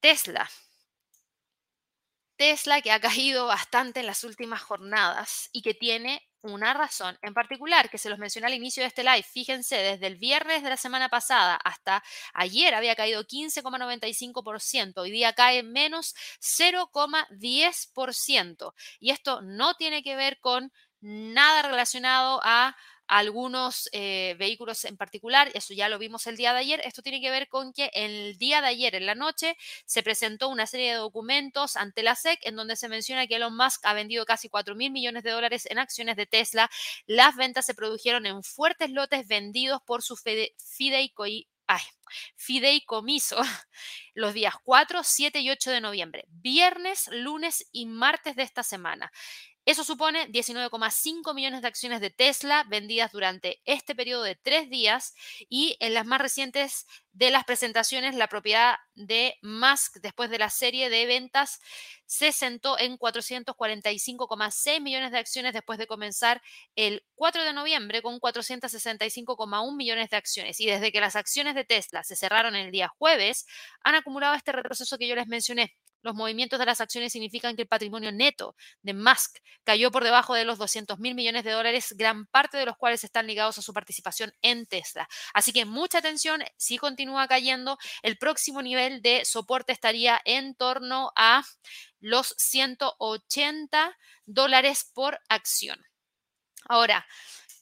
[0.00, 0.48] Tesla.
[2.36, 7.34] Tesla que ha caído bastante en las últimas jornadas y que tiene una razón en
[7.34, 9.22] particular que se los mencioné al inicio de este live.
[9.22, 14.98] Fíjense, desde el viernes de la semana pasada hasta ayer había caído 15,95%.
[14.98, 18.74] Hoy día cae menos 0,10%.
[18.98, 22.76] Y esto no tiene que ver con nada relacionado a
[23.10, 27.20] algunos eh, vehículos en particular, eso ya lo vimos el día de ayer, esto tiene
[27.20, 30.90] que ver con que el día de ayer en la noche se presentó una serie
[30.90, 34.48] de documentos ante la SEC en donde se menciona que Elon Musk ha vendido casi
[34.48, 36.70] 4 mil millones de dólares en acciones de Tesla.
[37.04, 40.16] Las ventas se produjeron en fuertes lotes vendidos por su
[42.36, 43.36] fideicomiso
[44.14, 49.10] los días 4, 7 y 8 de noviembre, viernes, lunes y martes de esta semana.
[49.66, 55.14] Eso supone 19,5 millones de acciones de Tesla vendidas durante este periodo de tres días
[55.48, 60.48] y en las más recientes de las presentaciones, la propiedad de Musk después de la
[60.48, 61.60] serie de ventas
[62.06, 66.40] se sentó en 445,6 millones de acciones después de comenzar
[66.76, 70.60] el 4 de noviembre con 465,1 millones de acciones.
[70.60, 73.46] Y desde que las acciones de Tesla se cerraron el día jueves,
[73.82, 77.62] han acumulado este retroceso que yo les mencioné, los movimientos de las acciones significan que
[77.62, 81.94] el patrimonio neto de Musk cayó por debajo de los 200 mil millones de dólares,
[81.96, 85.08] gran parte de los cuales están ligados a su participación en Tesla.
[85.34, 91.12] Así que mucha atención, si continúa cayendo, el próximo nivel de soporte estaría en torno
[91.16, 91.42] a
[92.00, 95.84] los 180 dólares por acción.
[96.64, 97.06] Ahora,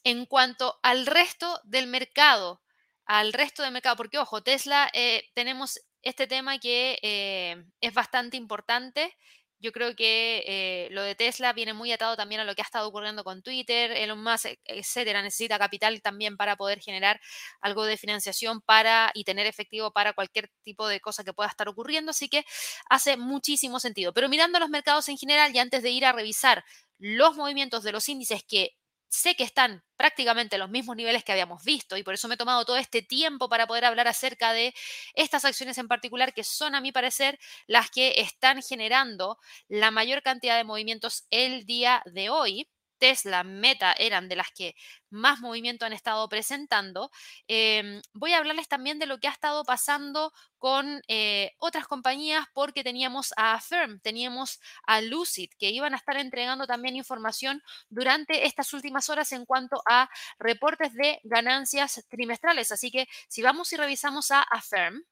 [0.03, 2.61] en cuanto al resto del mercado,
[3.05, 8.37] al resto del mercado, porque ojo, Tesla eh, tenemos este tema que eh, es bastante
[8.37, 9.15] importante
[9.61, 12.65] Yo creo que eh, lo de Tesla viene muy atado también a lo que ha
[12.65, 15.21] estado ocurriendo con Twitter, Elon Musk, e- etcétera.
[15.21, 17.19] Necesita capital también para poder generar
[17.61, 21.67] algo de financiación para y tener efectivo para cualquier tipo de cosa que pueda estar
[21.67, 22.11] ocurriendo.
[22.11, 22.45] Así que
[22.89, 24.13] hace muchísimo sentido.
[24.13, 26.63] Pero mirando los mercados en general y antes de ir a revisar
[26.97, 28.71] los movimientos de los índices que
[29.09, 32.35] sé que están prácticamente en los mismos niveles que habíamos visto y por eso me
[32.35, 34.73] he tomado todo este tiempo para poder hablar acerca de
[35.13, 40.21] estas acciones en particular que son, a mi parecer, las que están generando la mayor
[40.23, 42.67] cantidad de movimientos el día de hoy.
[42.99, 44.75] Tesla, Meta eran de las que
[45.09, 47.09] más movimiento han estado presentando.
[47.47, 52.45] Em, voy a hablarles también de lo que ha estado pasando con eh, otras compañías
[52.53, 58.45] porque teníamos a Affirm, teníamos a Lucid, que iban a estar entregando también información durante
[58.45, 62.71] estas últimas horas en cuanto a reportes de ganancias trimestrales.
[62.71, 65.03] Así que si vamos y revisamos a Affirm,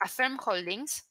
[0.00, 1.09] Affirm Holdings,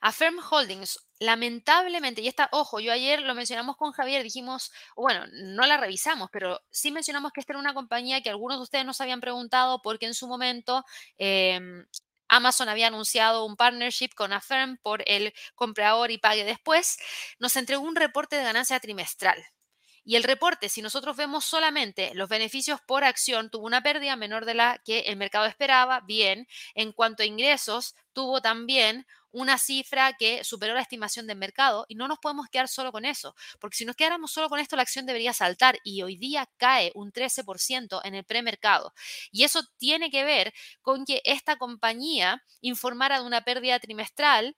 [0.00, 5.66] Affirm Holdings, lamentablemente, y está, ojo, yo ayer lo mencionamos con Javier, dijimos, bueno, no
[5.66, 9.00] la revisamos, pero sí mencionamos que esta era una compañía que algunos de ustedes nos
[9.00, 10.84] habían preguntado porque en su momento
[11.18, 11.86] em,
[12.28, 16.98] Amazon había anunciado un partnership con Affirm por el comprador y pague después,
[17.38, 19.44] nos entregó un reporte de ganancia trimestral.
[20.08, 24.46] Y el reporte, si nosotros vemos solamente los beneficios por acción, tuvo una pérdida menor
[24.46, 26.00] de la que el mercado esperaba.
[26.00, 31.84] Bien, en cuanto a ingresos, tuvo también una cifra que superó la estimación del mercado
[31.88, 34.76] y no nos podemos quedar solo con eso, porque si nos quedáramos solo con esto,
[34.76, 38.94] la acción debería saltar y hoy día cae un 13% en el premercado.
[39.30, 44.56] Y eso tiene que ver con que esta compañía informara de una pérdida trimestral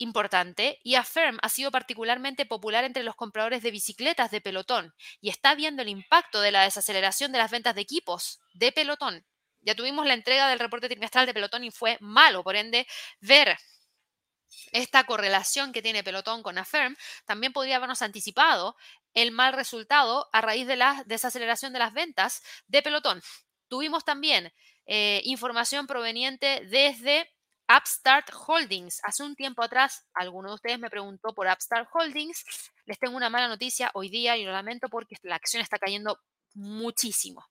[0.00, 5.28] importante y Affirm ha sido particularmente popular entre los compradores de bicicletas de pelotón y
[5.28, 9.24] está viendo el impacto de la desaceleración de las ventas de equipos de pelotón.
[9.60, 12.86] Ya tuvimos la entrega del reporte trimestral de pelotón y fue malo, por ende,
[13.20, 13.58] ver
[14.72, 18.76] esta correlación que tiene pelotón con Affirm también podría habernos anticipado
[19.14, 23.22] el mal resultado a raíz de la desaceleración de las ventas de pelotón.
[23.68, 24.52] Tuvimos también
[24.86, 27.30] eh, información proveniente desde
[27.76, 29.00] Upstart Holdings.
[29.04, 32.44] Hace un tiempo atrás, alguno de ustedes me preguntó por Upstart Holdings.
[32.84, 36.18] Les tengo una mala noticia hoy día y lo lamento porque la acción está cayendo
[36.54, 37.46] muchísimo.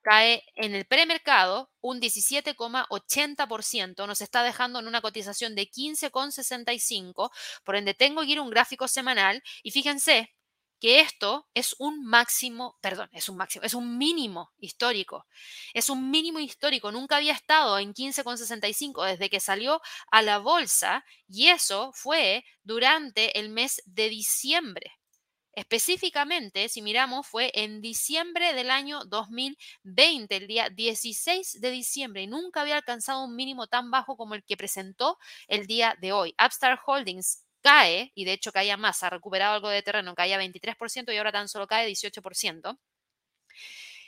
[0.00, 7.30] Cae en el premercado un 17,80%, nos está dejando en una cotización de 15,65,
[7.64, 10.32] por ende tengo que ir a un gráfico semanal y fíjense,
[10.80, 15.26] que esto es un máximo, perdón, es un máximo, es un mínimo histórico.
[15.74, 16.92] Es un mínimo histórico.
[16.92, 23.38] Nunca había estado en 15,65 desde que salió a la bolsa y eso fue durante
[23.38, 24.92] el mes de diciembre.
[25.58, 32.28] Específicamente, si miramos, fue en diciembre del año 2020, el día 16 de diciembre, y
[32.28, 36.32] nunca había alcanzado un mínimo tan bajo como el que presentó el día de hoy.
[36.40, 41.12] Upstart Holdings cae, y de hecho caía más, ha recuperado algo de terreno, caía 23%
[41.12, 42.78] y ahora tan solo cae 18%.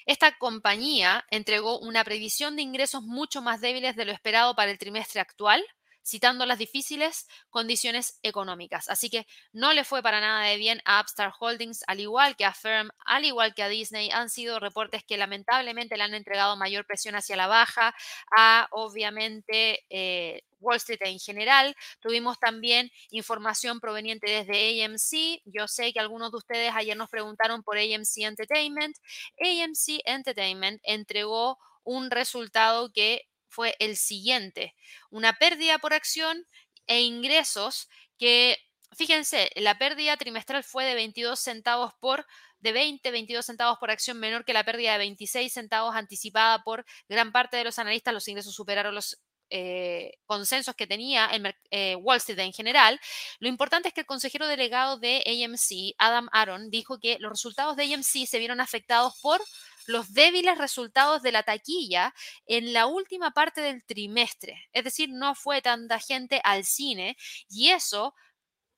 [0.06, 4.78] Esta compañía entregó una previsión de ingresos mucho más débiles de lo esperado para el
[4.78, 5.64] trimestre actual,
[6.02, 8.88] citando las difíciles condiciones económicas.
[8.88, 12.44] Así que no le fue para nada de bien a Upstart Holdings, al igual que
[12.44, 14.10] a Firm, al igual que a Disney.
[14.10, 17.94] Han sido reportes que lamentablemente le han entregado mayor presión hacia la baja
[18.36, 21.74] a, obviamente, eh, Wall Street en general.
[22.00, 25.42] Tuvimos también información proveniente desde AMC.
[25.44, 28.96] Yo sé que algunos de ustedes ayer nos preguntaron por AMC Entertainment.
[29.40, 34.74] AMC Entertainment entregó un resultado que fue el siguiente,
[35.10, 36.46] una pérdida por acción
[36.86, 38.58] e ingresos que,
[38.96, 42.26] fíjense, la pérdida trimestral fue de 22 centavos por
[42.60, 46.84] de 20, 22 centavos por acción menor que la pérdida de 26 centavos anticipada por
[47.08, 48.14] gran parte de los analistas.
[48.14, 49.18] Los ingresos superaron los
[49.50, 53.00] eh, consensos que tenía el, eh, Wall Street en general.
[53.38, 57.76] Lo importante es que el consejero delegado de AMC, Adam Aaron, dijo que los resultados
[57.76, 59.40] de AMC se vieron afectados por
[59.86, 62.14] los débiles resultados de la taquilla
[62.46, 64.68] en la última parte del trimestre.
[64.72, 67.16] Es decir, no fue tanta gente al cine
[67.48, 68.14] y eso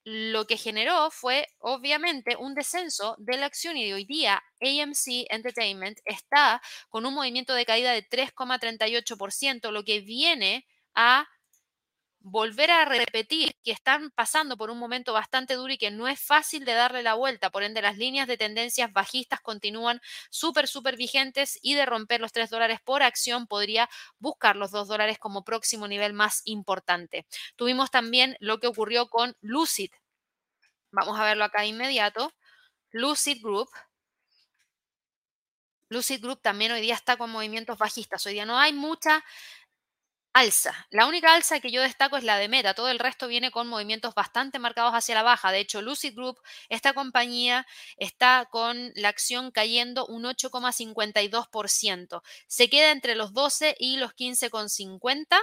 [0.05, 5.26] lo que generó fue obviamente un descenso de la acción y de hoy día AMC
[5.30, 11.26] Entertainment está con un movimiento de caída de 3,38%, lo que viene a
[12.24, 16.20] volver a repetir que están pasando por un momento bastante duro y que no es
[16.20, 17.50] fácil de darle la vuelta.
[17.50, 20.00] Por ende, las líneas de tendencias bajistas continúan
[20.30, 24.88] súper, súper vigentes y de romper los 3 dólares por acción podría buscar los 2
[24.88, 27.26] dólares como próximo nivel más importante.
[27.56, 29.90] Tuvimos también lo que ocurrió con Lucid.
[30.90, 32.32] Vamos a verlo acá de inmediato.
[32.90, 33.68] Lucid Group.
[35.88, 38.24] Lucid Group también hoy día está con movimientos bajistas.
[38.26, 39.24] Hoy día no hay mucha
[40.35, 40.87] Alza.
[40.91, 42.72] La única alza que yo destaco es la de Meta.
[42.74, 45.53] Todo el resto viene con movimientos bastante marcados hacia la baja.
[45.53, 46.39] De hecho, Lucid Group,
[46.70, 47.66] esta compañía,
[47.99, 52.22] está con la acción cayendo un 8,52%.
[52.47, 55.39] Se queda entre los 12 y los 15,50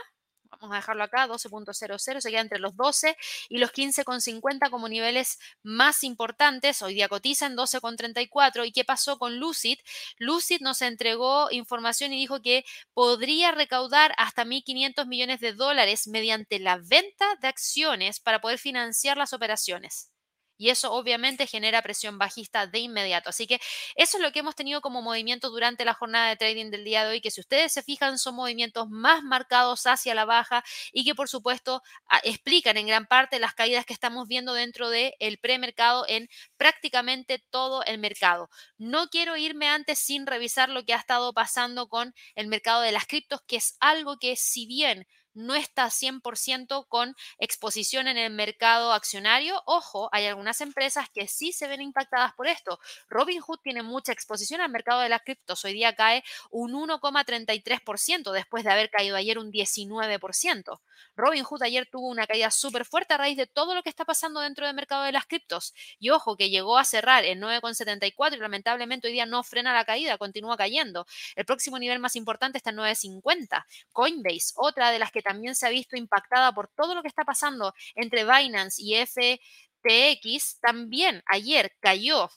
[0.52, 3.16] vamos a dejarlo acá, 12.00, se queda entre los 12
[3.50, 6.82] y los 15.50 como niveles más importantes.
[6.82, 8.66] Hoy día cotiza en 12.34.
[8.68, 9.78] ¿Y qué pasó con Lucid?
[10.18, 16.60] Lucid nos entregó información y dijo que podría recaudar hasta 1.500 millones de dólares mediante
[16.60, 20.12] la venta de acciones para poder financiar las operaciones
[20.60, 23.30] y eso obviamente genera presión bajista de inmediato.
[23.32, 23.60] Así que
[23.96, 27.04] eso es lo que hemos tenido como movimiento durante la jornada de trading del día
[27.04, 31.06] de hoy, que si ustedes se fijan son movimientos más marcados hacia la baja y
[31.06, 31.82] que por supuesto
[32.24, 37.44] explican en gran parte las caídas que estamos viendo dentro del el premercado en prácticamente
[37.50, 38.50] todo el mercado.
[38.78, 42.92] No quiero irme antes sin revisar lo que ha estado pasando con el mercado de
[42.92, 48.32] las criptos, que es algo que si bien no está 100% con exposición en el
[48.32, 49.62] mercado accionario.
[49.66, 52.80] Ojo, hay algunas empresas que sí se ven impactadas por esto.
[53.10, 55.64] Robinhood tiene mucha exposición al mercado de las criptos.
[55.66, 60.80] Hoy día cae un 1,33% después de haber caído ayer un 19%.
[61.16, 64.42] Robinhood ayer tuvo una caída súper fuerte a raíz de todo lo que está pasando
[64.42, 65.74] dentro del mercado de las criptos.
[66.00, 69.86] Y ojo, que llegó a cerrar en 9,74 y lamentablemente hoy día no frena la
[69.86, 71.06] caída, continúa cayendo.
[71.36, 73.66] El próximo nivel más importante está en 9,50.
[73.92, 77.26] Coinbase, otra de las que también se ha visto impactada por todo lo que está
[77.26, 82.30] pasando entre Binance y FTX, también ayer cayó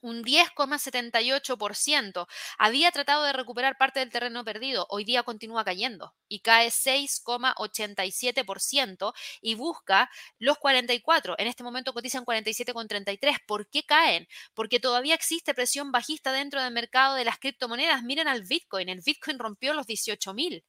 [0.00, 2.26] un 10,78%.
[2.58, 9.12] Había tratado de recuperar parte del terreno perdido, hoy día continúa cayendo y cae 6,87%
[9.40, 11.36] y busca los 44.
[11.38, 13.38] En este momento cotizan 47,33.
[13.46, 14.26] ¿Por qué caen?
[14.54, 18.02] Porque todavía existe presión bajista dentro del mercado de las criptomonedas.
[18.02, 20.64] Miren al Bitcoin, el Bitcoin rompió los 18.000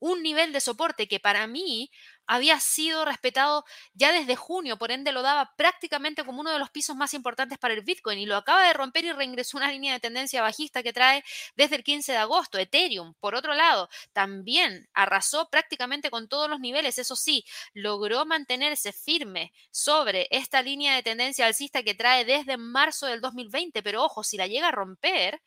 [0.00, 1.90] un nivel de soporte que para mí
[2.26, 6.70] había sido respetado ya desde junio, por ende lo daba prácticamente como uno de los
[6.70, 9.94] pisos más importantes para el Bitcoin y lo acaba de romper y reingresó una línea
[9.94, 11.24] de tendencia bajista que trae
[11.56, 12.58] desde el 15 de agosto.
[12.58, 18.92] Ethereum, por otro lado, también arrasó prácticamente con todos los niveles, eso sí, logró mantenerse
[18.92, 24.22] firme sobre esta línea de tendencia alcista que trae desde marzo del 2020, pero ojo,
[24.22, 25.40] si la llega a romper,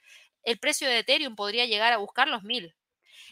[0.44, 2.74] el precio de Ethereum podría llegar a buscar los mil.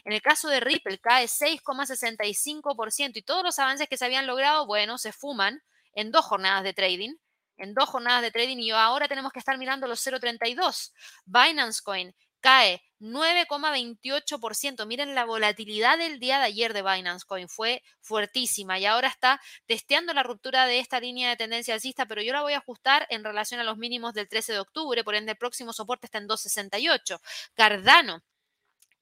[0.04, 4.66] En el caso de Ripple cae 6,65% y todos los avances que se habían logrado,
[4.66, 5.62] bueno, se fuman
[5.94, 7.14] en dos jornadas de trading.
[7.56, 10.92] En dos jornadas de trading y ahora tenemos que estar mirando los 0,32.
[11.26, 14.86] Binance Coin cae 9,28%.
[14.86, 19.40] Miren la volatilidad del día de ayer de Binance Coin, fue fuertísima y ahora está
[19.66, 23.06] testeando la ruptura de esta línea de tendencia alcista, pero yo la voy a ajustar
[23.10, 26.18] en relación a los mínimos del 13 de octubre, por ende el próximo soporte está
[26.18, 27.20] en 2,68.
[27.54, 28.22] Cardano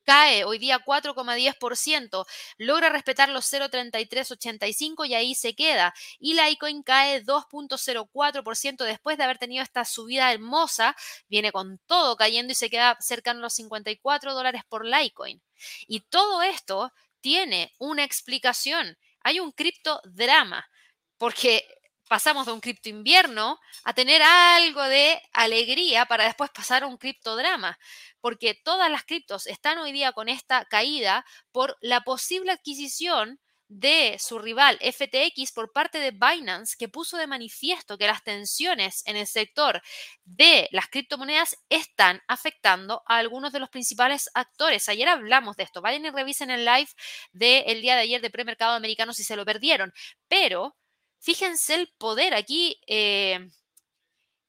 [0.08, 2.24] cae hoy día 4,10%,
[2.56, 5.92] logra respetar los 0,3385 y ahí se queda.
[6.18, 10.96] Y la iCoin cae 2,04% después de haber tenido esta subida hermosa,
[11.28, 15.42] viene con todo cayendo y se queda cercano a los 54 dólares por Litecoin.
[15.86, 16.90] Y todo esto
[17.20, 18.96] tiene una explicación.
[19.20, 20.70] Hay un criptodrama,
[21.18, 21.66] porque
[22.08, 26.96] pasamos de un cripto invierno a tener algo de alegría para después pasar a un
[26.96, 27.78] criptodrama,
[28.20, 33.38] porque todas las criptos están hoy día con esta caída por la posible adquisición
[33.68, 39.02] de su rival FTX por parte de Binance, que puso de manifiesto que las tensiones
[39.06, 39.82] en el sector
[40.24, 44.88] de las criptomonedas están afectando a algunos de los principales actores.
[44.88, 45.82] Ayer hablamos de esto.
[45.82, 46.88] Vayan y revisen el live
[47.32, 49.92] del día de ayer de premercado americano si se lo perdieron.
[50.28, 50.77] Pero
[51.20, 52.80] Fíjense el poder aquí.
[52.86, 53.48] Eh,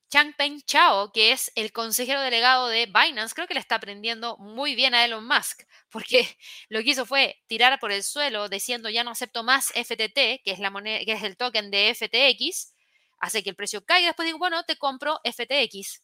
[0.09, 4.73] Changpeng Chao, que es el consejero delegado de Binance, creo que le está aprendiendo muy
[4.73, 5.61] bien a Elon Musk,
[5.91, 6.27] porque
[6.69, 10.51] lo que hizo fue tirar por el suelo diciendo ya no acepto más FTT, que
[10.51, 12.73] es, la moneda, que es el token de FTX,
[13.19, 16.01] hace que el precio caiga, después digo, bueno, te compro FTX.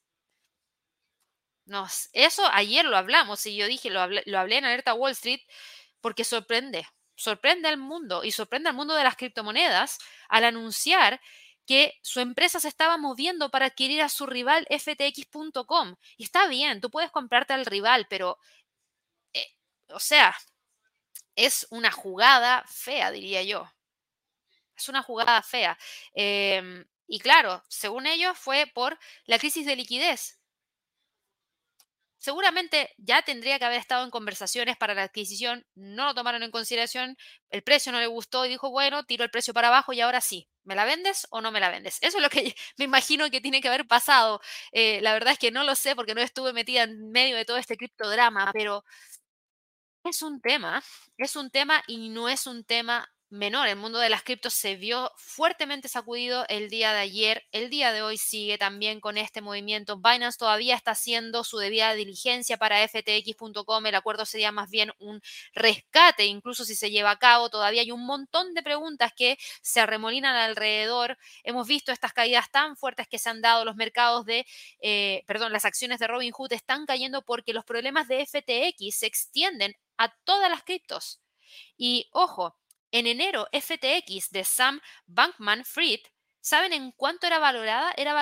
[2.14, 5.42] eso ayer lo hablamos y yo dije, lo hablé en Alerta Wall Street,
[6.00, 6.86] porque sorprende
[7.16, 10.00] sorprende al mundo y sorprende al mundo de las criptomonedas
[10.30, 11.22] al anunciar
[11.66, 15.96] que su empresa se estaba moviendo para adquirir a su rival ftx.com.
[16.18, 18.38] Y está bien, tú puedes comprarte al rival, pero,
[19.34, 19.48] eh,
[19.90, 20.36] o sea,
[21.36, 23.70] es una jugada fea, diría yo.
[24.76, 25.78] Es una jugada fea.
[26.14, 30.40] Em, y claro, según ellos fue por la crisis de liquidez
[32.26, 36.50] seguramente ya tendría que haber estado en conversaciones para la adquisición, no lo tomaron en
[36.50, 37.16] consideración,
[37.52, 40.22] el precio no le gustó y dijo, bueno, tiro el precio para abajo y ahora
[40.22, 42.00] sí, ¿me la vendes o no me la vendes?
[42.02, 44.42] Eso es lo que me imagino que tiene que haber pasado.
[44.72, 47.46] Eh, la verdad es que no lo sé porque no estuve metida en medio de
[47.46, 48.84] todo este criptodrama, pero
[50.04, 50.84] Es un tema,
[51.18, 53.68] es un tema y no es un tema menor.
[53.68, 57.44] El mundo de las criptos se vio fuertemente sacudido el día de ayer.
[57.52, 59.98] El día de hoy sigue también con este movimiento.
[59.98, 63.86] Binance todavía está haciendo su debida diligencia para ftx.com.
[63.86, 65.22] El acuerdo sería más bien un
[65.54, 67.50] rescate, incluso si se lleva a cabo.
[67.50, 71.18] Todavía hay un montón de preguntas que se arremolinan alrededor.
[71.44, 73.66] Hemos visto estas caídas tan fuertes que se han dado.
[73.66, 74.46] Los mercados de,
[74.80, 79.76] eh, perdón, las acciones de Robinhood están cayendo porque los problemas de FTX se extienden
[79.98, 81.22] a todas las criptos.
[81.78, 82.58] Y ojo,
[82.92, 86.00] en enero, FTX de Sam Bankman Fried,
[86.42, 87.94] ¿saben en cuánto era valorada?
[87.98, 88.14] Era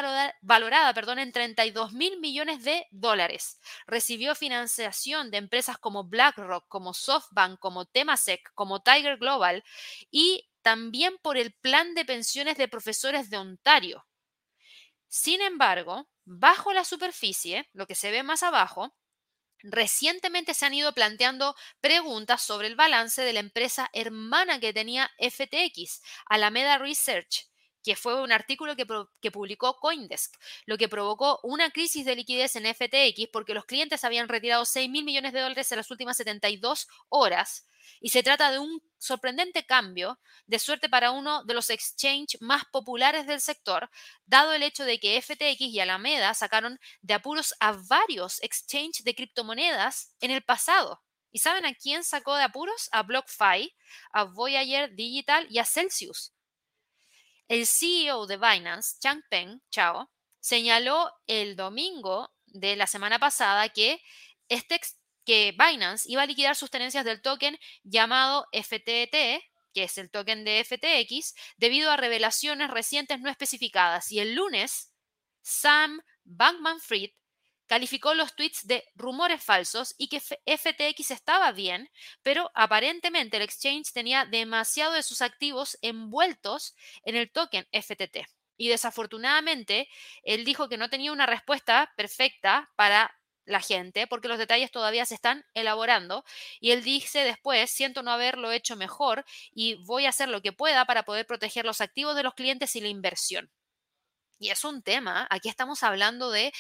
[0.42, 3.60] valorada, perdón, en 32 mil millones de dólares.
[3.86, 9.64] Recibió financiación de empresas como BlackRock, como SoftBank, como Temasek, como Tiger Global
[10.10, 14.06] y también por el plan de pensiones de profesores de Ontario.
[15.08, 18.96] Sin embargo, bajo la superficie, lo que se ve más abajo,
[19.64, 25.10] Recientemente se han ido planteando preguntas sobre el balance de la empresa hermana que tenía
[25.18, 27.48] FTX, Alameda Research,
[27.84, 32.66] que fue un artículo que, publicó Coindesk, lo que provocó una crisis de liquidez en
[32.66, 36.88] FTX porque los clientes habían retirado 6 mil millones de dólares en las últimas 72
[37.10, 37.68] horas
[38.00, 42.64] y se trata de un sorprendente cambio de suerte para uno de los exchanges más
[42.66, 43.90] populares del sector,
[44.26, 49.16] dado el hecho de que FTX y Alameda sacaron de apuros a varios exchanges de
[49.16, 51.02] criptomonedas en el pasado.
[51.32, 52.90] ¿Y saben a quién sacó de apuros?
[52.92, 53.76] A BlockFi,
[54.12, 56.34] a Voyager Digital y a Celsius.
[57.48, 64.02] El CEO de Binance, Changpeng Chao, señaló el domingo de la semana pasada que
[64.50, 64.80] este
[65.26, 69.42] que Binance iba a liquidar sus tenencias del token llamado FTT,
[69.74, 74.12] que es el token de FTX, debido a revelaciones recientes no especificadas.
[74.12, 74.94] Y el lunes,
[75.42, 77.12] Sam Bankman Fried
[77.74, 81.90] calificó los tweets de rumores falsos y que FTX estaba bien,
[82.22, 88.28] pero aparentemente el exchange tenía demasiado de sus activos envueltos en el token FTT.
[88.58, 89.90] Y desafortunadamente,
[90.22, 95.08] él dijo que no tenía una respuesta perfecta para la gente, porque los detalles todavía
[95.08, 96.24] se están elaborando.
[96.60, 100.54] Y él dice después, siento no haberlo hecho mejor y voy a hacer lo que
[100.54, 103.50] pueda para poder proteger los activos de los clientes y la inversión.
[104.38, 106.54] Y es un tema, aquí estamos hablando de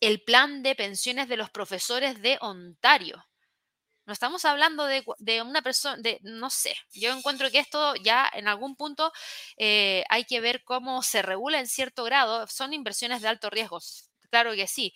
[0.00, 3.24] el plan de pensiones de los profesores de Ontario.
[4.06, 5.04] No estamos hablando de,
[5.42, 9.12] una persona, de, no sé, yo encuentro que esto ya en algún punto
[9.56, 12.46] eh, hay que ver cómo se regula en cierto grado.
[12.48, 13.78] Son inversiones de alto riesgo,
[14.30, 14.94] claro que sí,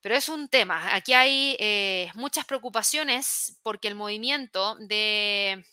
[0.00, 0.94] pero es un tema.
[0.94, 5.64] Aquí hay eh, muchas preocupaciones porque el movimiento de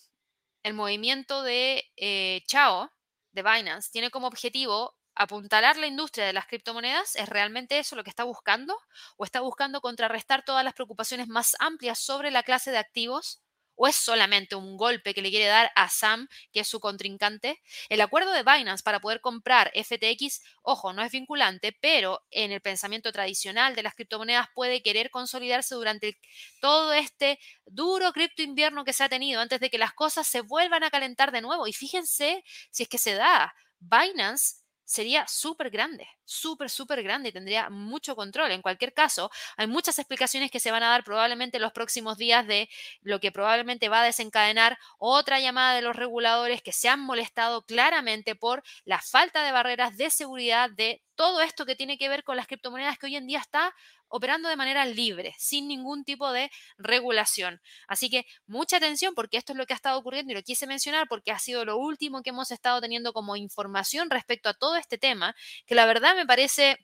[0.64, 2.89] el movimiento de eh, Chao,
[3.32, 7.16] de Binance, tiene como objetivo apuntalar la industria de las criptomonedas.
[7.16, 8.78] ¿Es realmente eso lo que está buscando?
[9.18, 13.43] ¿O está buscando contrarrestar todas las preocupaciones más amplias sobre la clase de activos
[13.76, 17.61] ¿O es solamente un golpe que le quiere dar a Sam, que es su contrincante?
[17.89, 22.61] El acuerdo de Binance para poder comprar FTX, ojo, no es vinculante, pero en el
[22.61, 26.20] pensamiento tradicional de las criptomonedas puede querer consolidarse durante
[26.61, 30.41] todo este duro cripto invierno que se ha tenido antes de que las cosas se
[30.41, 31.66] vuelvan a calentar de nuevo.
[31.68, 33.53] Y fíjense si es que se da.
[33.80, 38.52] Binance sería súper grande, súper, súper grande y tendría mucho control.
[38.52, 42.18] En cualquier caso, hay muchas explicaciones que se van a dar probablemente en los próximos
[42.18, 42.70] días de
[43.02, 47.66] lo que probablemente va a desencadenar otra llamada de los reguladores que se han molestado
[47.66, 52.24] claramente por la falta de barreras de seguridad de todo esto que tiene que ver
[52.24, 53.74] con las criptomonedas que hoy en día está
[54.14, 57.59] operando de manera libre, sin ningún tipo de regulación.
[57.88, 60.68] Así que mucha atención porque esto es lo que ha estado ocurriendo y lo quise
[60.68, 64.76] mencionar porque ha sido lo último que hemos estado teniendo como información respecto a todo
[64.76, 65.36] este tema,
[65.66, 66.78] que la verdad me parece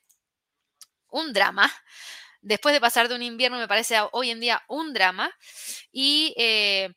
[1.12, 1.72] un drama.
[2.42, 5.30] Después de pasar de un invierno, me parece hoy en día un drama.
[5.92, 6.90] Y eh,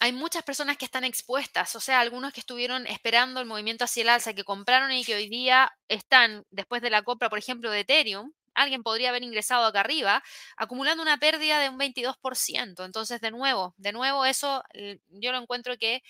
[0.00, 4.02] hay muchas personas que están expuestas, o sea, algunos que estuvieron esperando el movimiento hacia
[4.02, 7.70] el alza, que compraron y que hoy día están, después de la compra, por ejemplo,
[7.70, 8.32] de Ethereum,
[8.62, 10.22] alguien podría haber ingresado acá arriba,
[10.56, 12.84] acumulando una pérdida de un 22%.
[12.84, 14.62] Entonces, de nuevo, de nuevo, eso
[15.08, 16.02] yo lo encuentro que eh,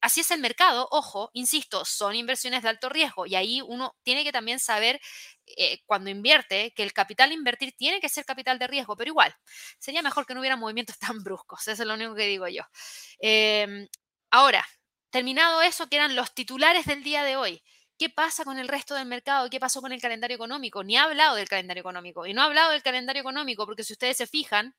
[0.00, 0.88] así es el mercado.
[0.90, 5.00] Ojo, insisto, son inversiones de alto riesgo y ahí uno tiene que también saber
[5.46, 9.34] eh, cuando invierte que el capital invertir tiene que ser capital de riesgo, pero igual,
[9.78, 11.66] sería mejor que no hubiera movimientos tan bruscos.
[11.68, 12.62] Eso es lo único que digo yo.
[13.18, 13.88] Em,
[14.30, 14.66] ahora,
[15.10, 17.62] terminado eso, que eran los titulares del día de hoy.
[17.98, 19.48] ¿Qué pasa con el resto del mercado?
[19.48, 20.84] ¿Qué pasó con el calendario económico?
[20.84, 22.26] Ni ha hablado del calendario económico.
[22.26, 24.74] Y no ha hablado del calendario económico porque si ustedes se fijan,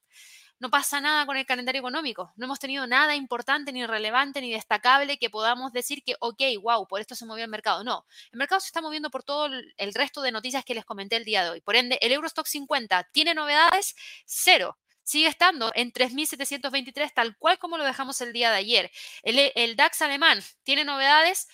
[0.59, 2.31] no pasa nada con el calendario económico.
[2.35, 6.87] No hemos tenido nada importante, ni relevante, ni destacable que podamos decir que, ok, wow,
[6.87, 7.83] por esto se movió el mercado.
[7.83, 11.15] No, el mercado se está moviendo por todo el resto de noticias que les comenté
[11.15, 11.61] el día de hoy.
[11.61, 13.95] Por ende, el Eurostock 50 tiene novedades,
[14.25, 14.77] cero.
[15.03, 18.91] sigue estando en 3.723, tal cual como lo dejamos el día de ayer.
[19.23, 21.47] El, el DAX alemán tiene novedades,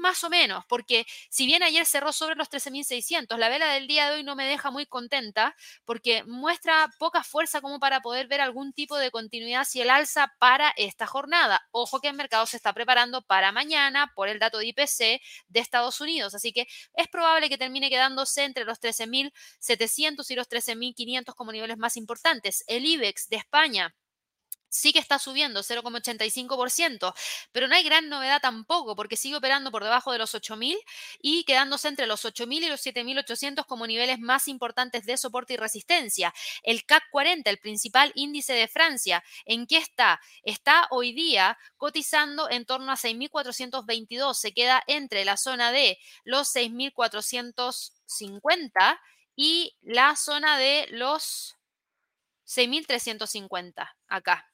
[0.00, 4.08] más o menos, porque si bien ayer cerró sobre los 13.600, la vela del día
[4.10, 5.54] de hoy no me deja muy contenta
[5.84, 10.32] porque muestra poca fuerza como para poder ver algún tipo de continuidad si el alza
[10.38, 11.62] para esta jornada.
[11.70, 15.60] Ojo que el mercado se está preparando para mañana por el dato de IPC de
[15.60, 21.34] Estados Unidos, así que es probable que termine quedándose entre los 13.700 y los 13.500
[21.34, 22.64] como niveles más importantes.
[22.66, 23.94] El IBEX de España
[24.72, 27.14] sí que está subiendo 0,85%,
[27.52, 30.78] pero no hay gran novedad tampoco porque sigue operando por debajo de los 8.000
[31.20, 35.58] y quedándose entre los 8.000 y los 7.800 como niveles más importantes de soporte y
[35.58, 36.32] resistencia.
[36.62, 40.22] El CAC 40, el principal índice de Francia, ¿en qué está?
[40.42, 46.48] Está hoy día cotizando en torno a 6.422, se queda entre la zona de los
[46.54, 48.98] 6.450
[49.36, 51.58] y la zona de los
[52.46, 54.51] 6.350 acá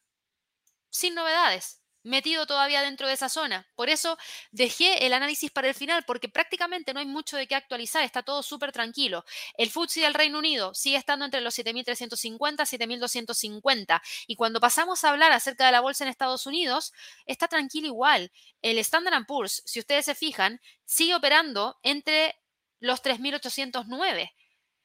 [0.99, 3.68] sin novedades, metido todavía dentro de esa zona.
[3.76, 4.18] Por eso
[4.51, 8.24] dejé el análisis para el final, porque prácticamente no hay mucho de qué actualizar, está
[8.24, 9.24] todo súper tranquilo.
[9.57, 14.01] El FTSE del Reino Unido sigue estando entre los 7.350 y 7.250.
[14.26, 16.92] Y cuando pasamos a hablar acerca de la bolsa en Estados Unidos,
[17.26, 18.32] está tranquilo igual.
[18.61, 22.34] El Standard Poor's, si ustedes se fijan, sigue operando entre
[22.80, 24.32] los 3.809.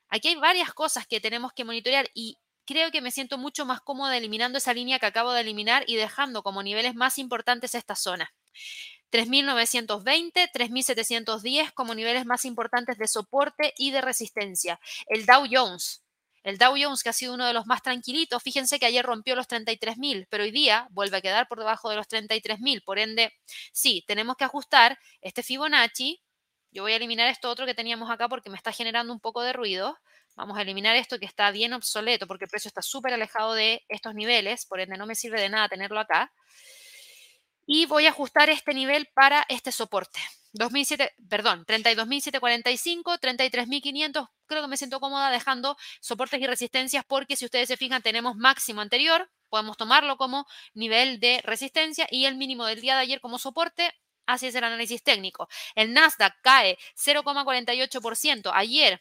[0.09, 3.81] Aquí hay varias cosas que tenemos que monitorear y creo que me siento mucho más
[3.81, 7.95] cómoda eliminando esa línea que acabo de eliminar y dejando como niveles más importantes esta
[7.95, 8.33] zona.
[9.11, 14.79] 3.920, 3.710 como niveles más importantes de soporte y de resistencia.
[15.07, 16.03] El Dow Jones,
[16.43, 19.35] el Dow Jones que ha sido uno de los más tranquilitos, fíjense que ayer rompió
[19.35, 22.83] los 33.000, pero hoy día vuelve a quedar por debajo de los 33.000.
[22.83, 23.33] Por ende,
[23.71, 26.21] sí, tenemos que ajustar este Fibonacci.
[26.71, 29.41] Yo voy a eliminar esto otro que teníamos acá porque me está generando un poco
[29.41, 29.97] de ruido.
[30.35, 33.83] Vamos a eliminar esto que está bien obsoleto porque el precio está súper alejado de
[33.87, 36.33] estos niveles, por ende no me sirve de nada tenerlo acá.
[37.65, 40.19] Y voy a ajustar este nivel para este soporte.
[40.53, 47.45] 2007, perdón, 32.745, 33.500, creo que me siento cómoda dejando soportes y resistencias porque si
[47.45, 52.65] ustedes se fijan tenemos máximo anterior, podemos tomarlo como nivel de resistencia y el mínimo
[52.65, 53.91] del día de ayer como soporte,
[54.27, 55.47] así es el análisis técnico.
[55.73, 58.99] El Nasdaq cae 0,48%, ayer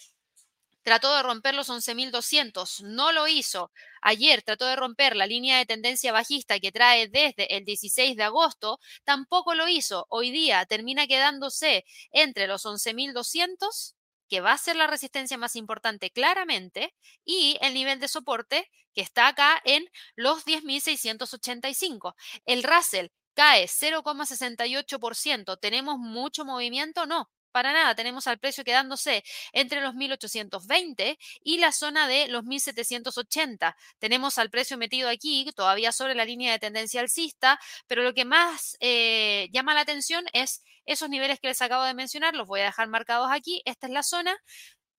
[0.82, 3.72] trató de romper los 11.200, no lo hizo.
[4.00, 8.22] Ayer trató de romper la línea de tendencia bajista que trae desde el 16 de
[8.24, 10.06] agosto, tampoco lo hizo.
[10.10, 13.94] Hoy día termina quedándose entre los 11.200
[14.28, 19.02] que va a ser la resistencia más importante claramente, y el nivel de soporte que
[19.02, 19.84] está acá en
[20.16, 22.14] los 10.685.
[22.46, 25.58] El Russell cae 0,68%.
[25.58, 27.04] ¿Tenemos mucho movimiento?
[27.04, 27.28] No.
[27.52, 29.22] Para nada, tenemos al precio quedándose
[29.52, 33.76] entre los 1820 y la zona de los 1780.
[33.98, 38.24] Tenemos al precio metido aquí, todavía sobre la línea de tendencia alcista, pero lo que
[38.24, 42.60] más eh, llama la atención es esos niveles que les acabo de mencionar, los voy
[42.60, 43.62] a dejar marcados aquí.
[43.64, 44.36] Esta es la zona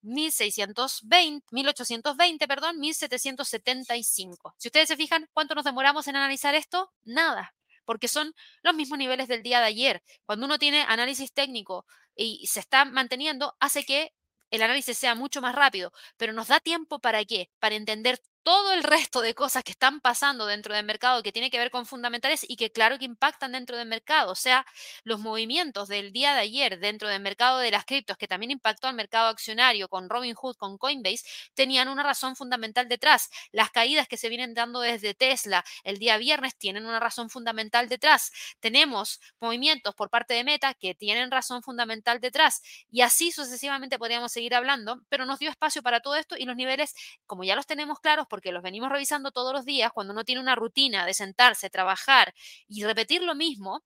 [0.04, 4.56] 1620, 1820, perdón, 1775.
[4.58, 6.92] Si ustedes se fijan, ¿cuánto nos demoramos en analizar esto?
[7.04, 7.54] Nada,
[7.86, 10.04] porque son los mismos niveles del día de ayer.
[10.26, 14.14] Cuando uno tiene análisis técnico y se está manteniendo, hace que
[14.52, 17.50] el análisis sea mucho más rápido, pero nos da tiempo para qué?
[17.60, 21.50] Para entender todo el resto de cosas que están pasando dentro del mercado que tiene
[21.50, 24.32] que ver con fundamentales y que claro que impactan dentro del mercado.
[24.32, 24.66] O sea,
[25.04, 28.88] los movimientos del día de ayer dentro del mercado de las criptos, que también impactó
[28.88, 31.24] al mercado accionario con Robinhood, con Coinbase,
[31.54, 33.30] tenían una razón fundamental detrás.
[33.52, 37.88] Las caídas que se vienen dando desde Tesla el día viernes tienen una razón fundamental
[37.88, 38.32] detrás.
[38.60, 42.62] Tenemos movimientos por parte de Meta que tienen razón fundamental detrás.
[42.92, 46.56] Y así sucesivamente podríamos seguir hablando, pero nos dio espacio para todo esto y los
[46.58, 46.94] niveles,
[47.26, 50.42] como ya los tenemos claros, porque los venimos revisando todos los días, cuando uno tiene
[50.42, 52.34] una rutina de sentarse, trabajar
[52.68, 53.84] y repetir lo mismo,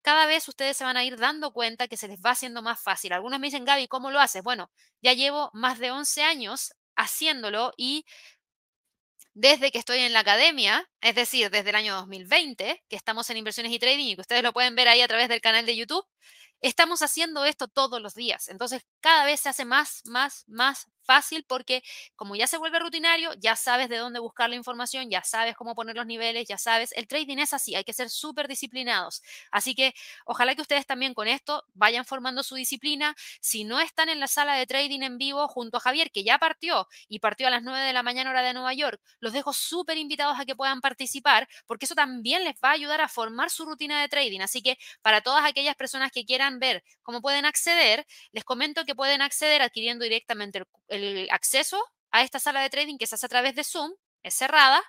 [0.00, 2.80] cada vez ustedes se van a ir dando cuenta que se les va haciendo más
[2.82, 3.12] fácil.
[3.12, 4.42] Algunos me dicen, Gaby, ¿cómo lo haces?
[4.42, 4.70] Bueno,
[5.02, 8.06] ya llevo más de 11 años haciéndolo y
[9.34, 13.36] desde que estoy en la academia, es decir, desde el año 2020, que estamos en
[13.36, 15.76] inversiones y trading y que ustedes lo pueden ver ahí a través del canal de
[15.76, 16.06] YouTube,
[16.62, 18.48] estamos haciendo esto todos los días.
[18.48, 21.82] Entonces, cada vez se hace más, más, más fácil porque
[22.16, 25.74] como ya se vuelve rutinario, ya sabes de dónde buscar la información, ya sabes cómo
[25.74, 29.22] poner los niveles, ya sabes, el trading es así, hay que ser súper disciplinados.
[29.50, 29.94] Así que
[30.24, 33.14] ojalá que ustedes también con esto vayan formando su disciplina.
[33.40, 36.38] Si no están en la sala de trading en vivo junto a Javier, que ya
[36.38, 39.52] partió y partió a las 9 de la mañana hora de Nueva York, los dejo
[39.52, 43.50] súper invitados a que puedan participar porque eso también les va a ayudar a formar
[43.50, 44.40] su rutina de trading.
[44.40, 48.94] Así que para todas aquellas personas que quieran ver cómo pueden acceder, les comento que
[48.94, 53.26] pueden acceder adquiriendo directamente el, el acceso a esta sala de trading que se hace
[53.26, 54.82] a través de Zoom es cerrada,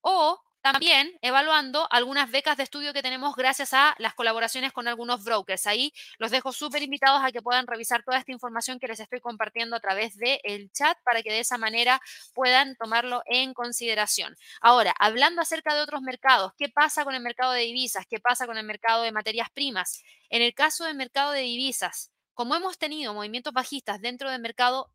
[0.00, 5.24] o también evaluando algunas becas de estudio que tenemos gracias a las colaboraciones con algunos
[5.24, 5.66] brokers.
[5.66, 9.20] Ahí los dejo súper invitados a que puedan revisar toda esta información que les estoy
[9.20, 12.00] compartiendo a través del el chat para que de esa manera
[12.32, 14.36] puedan tomarlo en consideración.
[14.60, 18.06] Ahora, hablando acerca de otros mercados, ¿qué pasa con el mercado de divisas?
[18.08, 20.04] ¿Qué pasa con el mercado de materias primas?
[20.30, 24.92] En el caso del mercado de divisas, como hemos tenido movimientos bajistas dentro del mercado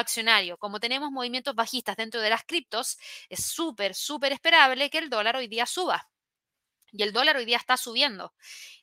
[0.00, 0.56] accionario.
[0.58, 5.36] Como tenemos movimientos bajistas dentro de las criptos, es súper, súper esperable que el dólar
[5.36, 6.08] hoy día suba.
[6.92, 8.34] Y el dólar hoy día está subiendo.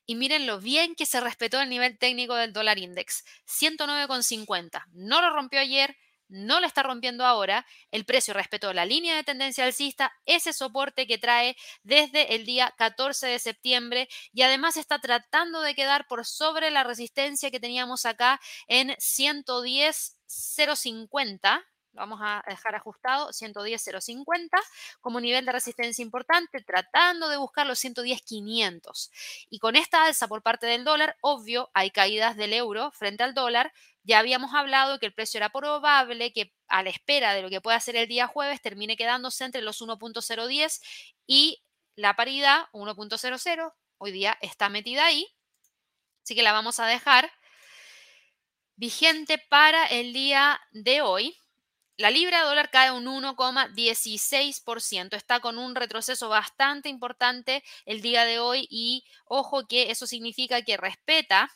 [0.06, 3.24] Y miren lo bien que se respetó el nivel técnico del dólar index.
[3.48, 4.86] 109,50.
[4.92, 5.98] No lo rompió ayer,
[6.34, 7.66] no lo está rompiendo ahora.
[7.92, 12.74] El precio respetó la línea de tendencia alcista, ese soporte que trae desde el día
[12.78, 18.06] 14 de septiembre y además está tratando de quedar por sobre la resistencia que teníamos
[18.06, 21.64] acá en 110 0.50,
[21.94, 24.50] lo vamos a dejar ajustado, 110.050
[25.00, 29.12] como nivel de resistencia importante, tratando de buscar los 110.500.
[29.50, 33.34] Y con esta alza por parte del dólar, obvio, hay caídas del euro frente al
[33.34, 33.72] dólar.
[34.04, 37.62] Ya habíamos hablado que el precio era probable que a la espera de lo que
[37.62, 40.82] pueda hacer el día jueves termine quedándose entre los 1.010
[41.28, 41.64] y
[41.96, 43.74] la paridad 1.00.
[44.00, 45.28] Hoy día está metida ahí.
[46.24, 47.32] Así que la vamos a dejar
[48.76, 51.38] vigente para el día de hoy.
[51.98, 55.16] La libra dólar cae un 1,16%.
[55.16, 60.64] Está con un retroceso bastante importante el día de hoy y ojo que eso significa
[60.64, 61.52] que respeta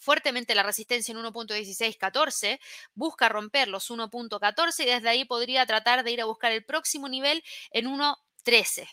[0.00, 2.58] fuertemente la resistencia en 1.1614,
[2.94, 7.08] busca romper los 1.14 y desde ahí podría tratar de ir a buscar el próximo
[7.08, 8.88] nivel en 1.13.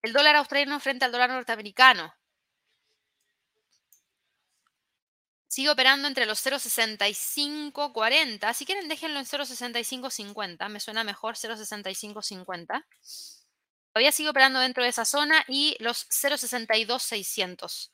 [0.00, 2.14] El dólar australiano frente al dólar norteamericano.
[5.56, 8.52] Sigue operando entre los 0.6540.
[8.52, 10.68] Si quieren, déjenlo en 0.6550.
[10.68, 12.84] Me suena mejor 0.6550.
[13.90, 17.90] Todavía sigue operando dentro de esa zona y los 0.62600.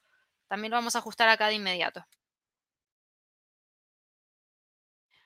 [0.48, 2.04] También lo vamos a ajustar acá de inmediato.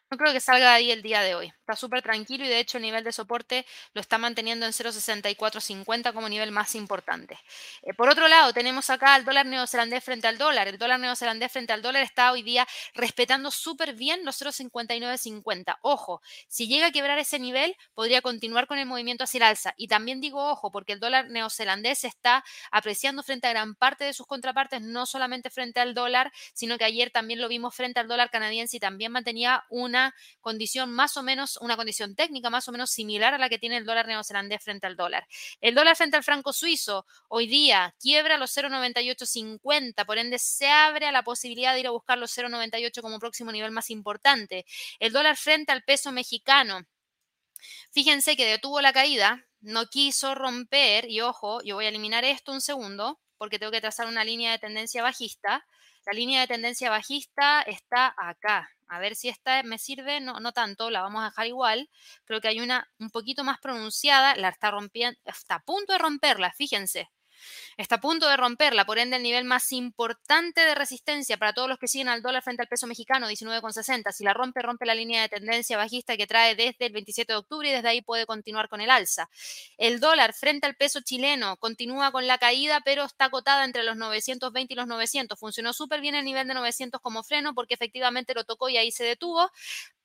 [0.08, 1.48] No creo que salga de ahí el día de hoy.
[1.48, 6.12] Está súper tranquilo y de hecho el nivel de soporte lo está manteniendo en 0.6450
[6.12, 7.36] como nivel más importante.
[7.82, 10.68] Eh, por otro lado, tenemos acá el dólar neozelandés frente al dólar.
[10.68, 15.78] El dólar neozelandés frente al dólar está hoy día respetando súper bien los 0.5950.
[15.82, 19.74] Ojo, si llega a quebrar ese nivel, podría continuar con el movimiento hacia el alza.
[19.76, 24.12] Y también digo ojo, porque el dólar neozelandés está apreciando frente a gran parte de
[24.12, 28.06] sus contrapartes, no solamente frente al dólar, sino que ayer también lo vimos frente al
[28.06, 29.95] dólar canadiense y también mantenía una
[30.40, 33.76] condición más o menos, una condición técnica más o menos similar a la que tiene
[33.76, 35.26] el dólar neozelandés frente al dólar.
[35.60, 41.06] El dólar frente al franco suizo hoy día quiebra los 0,9850, por ende se abre
[41.06, 44.66] a la posibilidad de ir a buscar los 0,98 como próximo nivel más importante.
[44.98, 46.86] El dólar frente al peso mexicano.
[47.90, 52.52] Fíjense que detuvo la caída, no quiso romper, y ojo, yo voy a eliminar esto
[52.52, 55.66] un segundo, porque tengo que trazar una línea de tendencia bajista.
[56.06, 58.70] La línea de tendencia bajista está acá.
[58.88, 61.90] A ver si esta me sirve, no, no tanto, la vamos a dejar igual.
[62.24, 65.98] Creo que hay una un poquito más pronunciada, la está rompiendo, está a punto de
[65.98, 67.10] romperla, fíjense.
[67.76, 71.68] Está a punto de romperla, por ende el nivel más importante de resistencia para todos
[71.68, 74.12] los que siguen al dólar frente al peso mexicano, 19,60.
[74.12, 77.36] Si la rompe, rompe la línea de tendencia bajista que trae desde el 27 de
[77.38, 79.28] octubre y desde ahí puede continuar con el alza.
[79.76, 83.96] El dólar frente al peso chileno continúa con la caída, pero está acotada entre los
[83.96, 85.38] 920 y los 900.
[85.38, 88.90] Funcionó súper bien el nivel de 900 como freno porque efectivamente lo tocó y ahí
[88.90, 89.50] se detuvo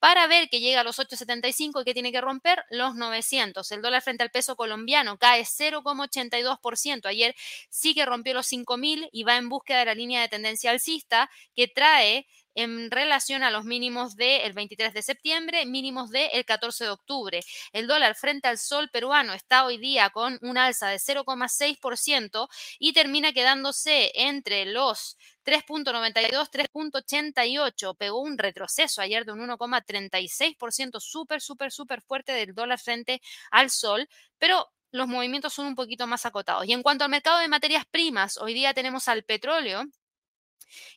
[0.01, 3.71] para ver que llega a los 8,75 y que tiene que romper los 900.
[3.71, 7.05] El dólar frente al peso colombiano cae 0,82%.
[7.05, 7.20] Ayer
[7.69, 11.29] sí que rompió los 5.000 y va en búsqueda de la línea de tendencia alcista
[11.55, 16.89] que trae en relación a los mínimos del 23 de septiembre, mínimos del 14 de
[16.89, 17.39] octubre.
[17.71, 22.49] El dólar frente al sol peruano está hoy día con un alza de 0,6%
[22.79, 27.97] y termina quedándose entre los 3.92, 3.88.
[27.97, 33.69] Pegó un retroceso ayer de un 1,36%, súper, súper, súper fuerte del dólar frente al
[33.69, 34.07] sol,
[34.37, 36.65] pero los movimientos son un poquito más acotados.
[36.65, 39.83] Y en cuanto al mercado de materias primas, hoy día tenemos al petróleo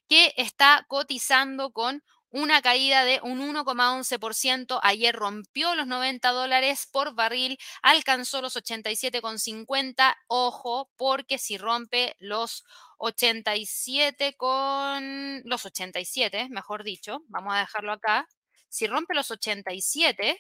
[0.09, 2.03] que está cotizando con
[2.35, 4.81] una caída de un 1,11%.
[4.83, 10.17] Ayer rompió los 90 dólares por barril, alcanzó los 87,50.
[10.27, 12.65] Ojo, porque si rompe los
[12.99, 18.27] 87 con los 87, mejor dicho, vamos a dejarlo acá.
[18.69, 20.37] Si rompe los 87,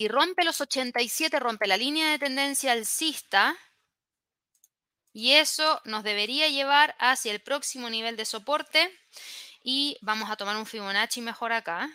[0.00, 3.54] si rompe los 87, rompe la línea de tendencia alcista
[5.12, 8.98] y eso nos debería llevar hacia el próximo nivel de soporte.
[9.62, 11.90] Y vamos a tomar un Fibonacci mejor acá.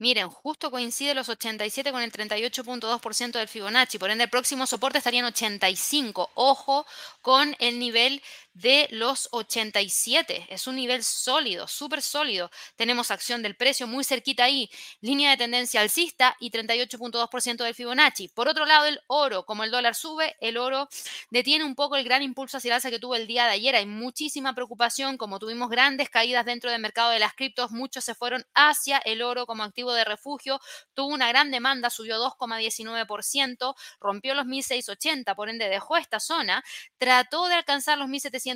[0.00, 3.98] Miren, justo coincide los 87 con el 38.2% del Fibonacci.
[3.98, 6.30] Por ende, el próximo soporte estaría en 85.
[6.34, 6.86] Ojo
[7.20, 8.22] con el nivel
[8.60, 10.46] de los 87.
[10.48, 12.50] Es un nivel sólido, súper sólido.
[12.74, 14.68] Tenemos acción del precio muy cerquita ahí,
[15.00, 18.28] línea de tendencia alcista y 38.2% del Fibonacci.
[18.28, 20.88] Por otro lado, el oro, como el dólar sube, el oro
[21.30, 23.76] detiene un poco el gran impulso hacia el alza que tuvo el día de ayer.
[23.76, 28.16] Hay muchísima preocupación, como tuvimos grandes caídas dentro del mercado de las criptos, muchos se
[28.16, 30.60] fueron hacia el oro como activo de refugio.
[30.94, 36.64] Tuvo una gran demanda, subió 2,19%, rompió los 1680, por ende dejó esta zona,
[36.98, 38.47] trató de alcanzar los 1700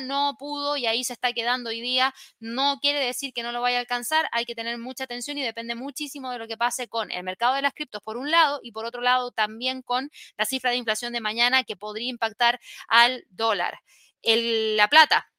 [0.00, 2.14] no pudo y ahí se está quedando hoy día.
[2.40, 5.42] No quiere decir que no lo vaya a alcanzar, hay que tener mucha atención y
[5.42, 8.60] depende muchísimo de lo que pase con el mercado de las criptos por un lado
[8.62, 12.60] y por otro lado también con la cifra de inflación de mañana que podría impactar
[12.88, 13.80] al dólar.
[14.22, 15.30] la plata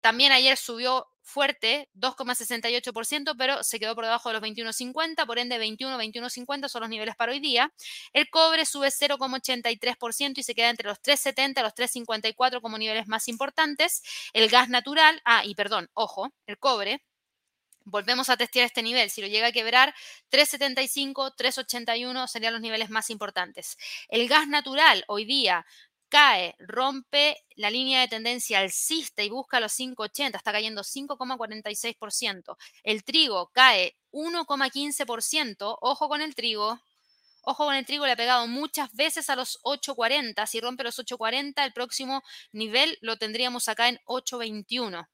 [0.00, 5.58] también ayer subió fuerte, 2,68%, pero se quedó por debajo de los 21,50, por ende
[5.58, 7.72] 21, 21,50 son los niveles para hoy día.
[8.12, 13.08] El cobre sube 0,83% y se queda entre los 3,70 y los 3,54 como niveles
[13.08, 14.02] más importantes.
[14.32, 17.02] El gas natural, ah, y perdón, ojo, el cobre
[17.84, 19.10] volvemos a testear este nivel.
[19.10, 19.94] Si lo llega a quebrar,
[20.30, 23.76] 3,75, 3,81 serían los niveles más importantes.
[24.08, 25.66] El gas natural hoy día
[26.12, 32.54] cae, rompe la línea de tendencia alcista y busca los 5,80, está cayendo 5,46%.
[32.82, 36.78] El trigo cae 1,15%, ojo con el trigo.
[37.44, 40.46] Ojo con el trigo, le ha pegado muchas veces a los 8.40.
[40.46, 45.08] Si rompe los 8.40, el próximo nivel lo tendríamos acá en 8.21.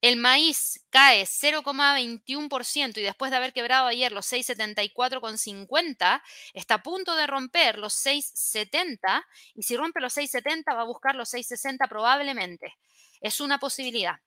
[0.00, 6.22] El maíz cae 0,21% y después de haber quebrado ayer los 6,74,50,
[6.54, 9.24] está a punto de romper los 6,70
[9.54, 12.76] y si rompe los 6,70 va a buscar los 6,60 probablemente.
[13.20, 14.20] Es una posibilidad.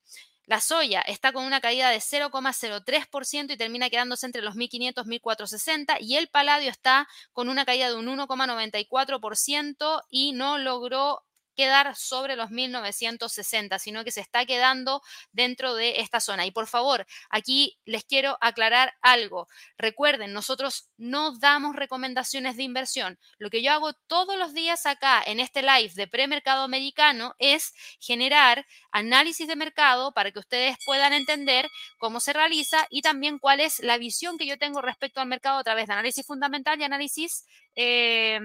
[0.45, 5.19] La soya está con una caída de 0,03% y termina quedándose entre los 1.500 y
[5.21, 11.23] 1.460 y el paladio está con una caída de un 1,94% y no logró
[11.55, 16.45] quedar sobre los 1960, sino que se está quedando dentro de esta zona.
[16.45, 19.47] Y por favor, aquí les quiero aclarar algo.
[19.77, 23.19] Recuerden, nosotros no damos recomendaciones de inversión.
[23.37, 27.73] Lo que yo hago todos los días acá en este live de premercado americano es
[27.99, 33.59] generar análisis de mercado para que ustedes puedan entender cómo se realiza y también cuál
[33.59, 36.83] es la visión que yo tengo respecto al mercado a través de análisis fundamental y
[36.83, 37.45] análisis
[37.75, 38.39] eh,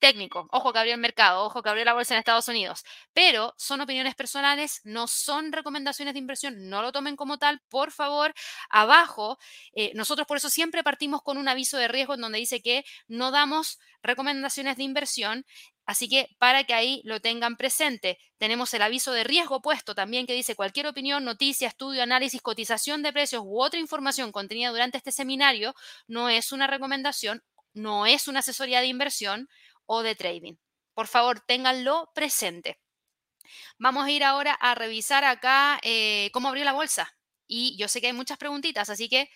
[0.00, 0.48] técnico.
[0.50, 2.84] Ojo que abrió el mercado, ojo que abrió la bolsa en Estados Unidos.
[3.12, 7.92] Pero son opiniones personales, no son recomendaciones de inversión, no lo tomen como tal, por
[7.92, 8.34] favor.
[8.70, 9.38] Abajo,
[9.74, 12.84] eh, nosotros por eso siempre partimos con un aviso de riesgo en donde dice que
[13.06, 15.44] no damos recomendaciones de inversión.
[15.86, 20.26] Así que para que ahí lo tengan presente, tenemos el aviso de riesgo puesto también
[20.26, 24.98] que dice cualquier opinión, noticia, estudio, análisis, cotización de precios u otra información contenida durante
[24.98, 25.74] este seminario
[26.06, 27.42] no es una recomendación,
[27.74, 29.48] no es una asesoría de inversión,
[29.92, 30.54] o de trading.
[30.94, 32.78] Por favor, ténganlo presente.
[33.76, 37.12] Vamos a ir ahora a revisar acá eh, cómo abrió la bolsa.
[37.48, 39.28] Y yo sé que hay muchas preguntitas, así que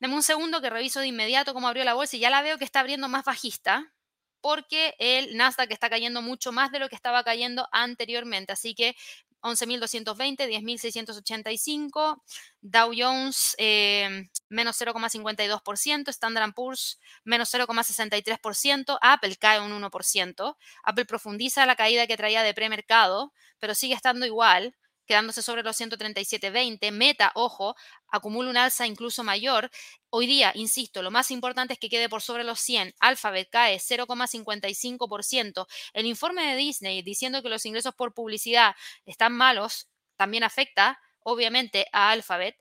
[0.00, 2.56] denme un segundo que reviso de inmediato cómo abrió la bolsa y ya la veo
[2.56, 3.92] que está abriendo más bajista
[4.40, 8.54] porque el Nasdaq está cayendo mucho más de lo que estaba cayendo anteriormente.
[8.54, 8.96] Así que
[9.44, 12.22] 11.220, 10.685,
[12.62, 21.66] Dow Jones eh, menos 0,52%, Standard Poor's menos 0,63%, Apple cae un 1%, Apple profundiza
[21.66, 24.74] la caída que traía de premercado, pero sigue estando igual,
[25.06, 26.90] quedándose sobre los 137.20.
[26.92, 27.74] Meta, ojo,
[28.08, 29.70] acumula un alza incluso mayor.
[30.10, 32.94] Hoy día, insisto, lo más importante es que quede por sobre los 100.
[33.00, 35.66] Alphabet cae 0,55%.
[35.92, 38.74] El informe de Disney diciendo que los ingresos por publicidad
[39.06, 42.56] están malos también afecta obviamente a Alphabet.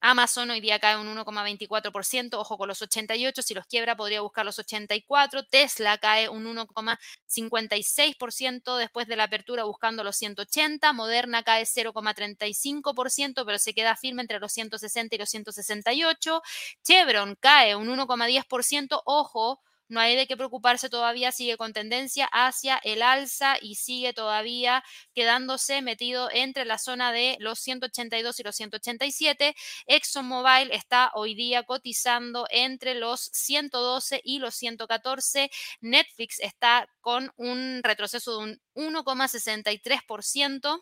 [0.00, 4.44] Amazon hoy día cae un 1,24%, ojo con los 88, si los quiebra podría buscar
[4.44, 5.46] los 84.
[5.46, 10.92] Tesla cae un 1,56% después de la apertura buscando los 180.
[10.92, 16.42] Moderna cae 0,35%, pero se queda firme entre los 160 y los 168.
[16.82, 22.78] Chevron cae un 1,10%, ojo no hay de qué preocuparse todavía, sigue con tendencia hacia
[22.78, 24.82] el alza y sigue todavía
[25.14, 29.54] quedándose metido entre la zona de los 182 y los 187.
[29.86, 35.50] ExxonMobil está hoy día cotizando entre los 112 y los 114.
[35.80, 40.80] Netflix está con un retroceso de un 1,63%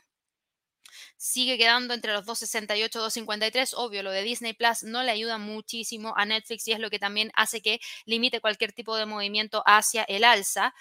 [1.16, 3.74] sigue quedando entre los 2.68 y 2.53.
[3.76, 6.99] Obvio, lo de Disney Plus no le ayuda muchísimo a Netflix y es lo que
[6.99, 10.74] también hace que limite cualquier tipo de movimiento hacia el alza.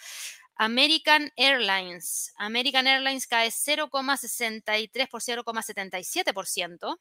[0.56, 2.34] American Airlines.
[2.38, 7.00] American Airlines cae 0,63 por 0,77%,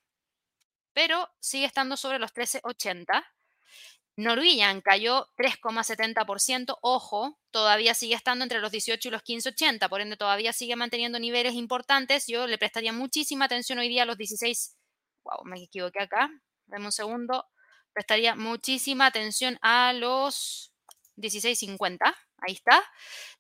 [0.93, 3.23] pero sigue estando sobre los 13,80.
[4.17, 10.17] Norwegian cayó 3,70%, ojo, todavía sigue estando entre los 18 y los 15,80, por ende
[10.17, 12.27] todavía sigue manteniendo niveles importantes.
[12.27, 14.77] Yo le prestaría muchísima atención hoy día a los 16,
[15.25, 16.31] wow, me equivoqué acá,
[16.67, 17.47] dame un segundo,
[17.93, 20.73] prestaría muchísima atención a los
[21.17, 22.83] 16,50, ahí está.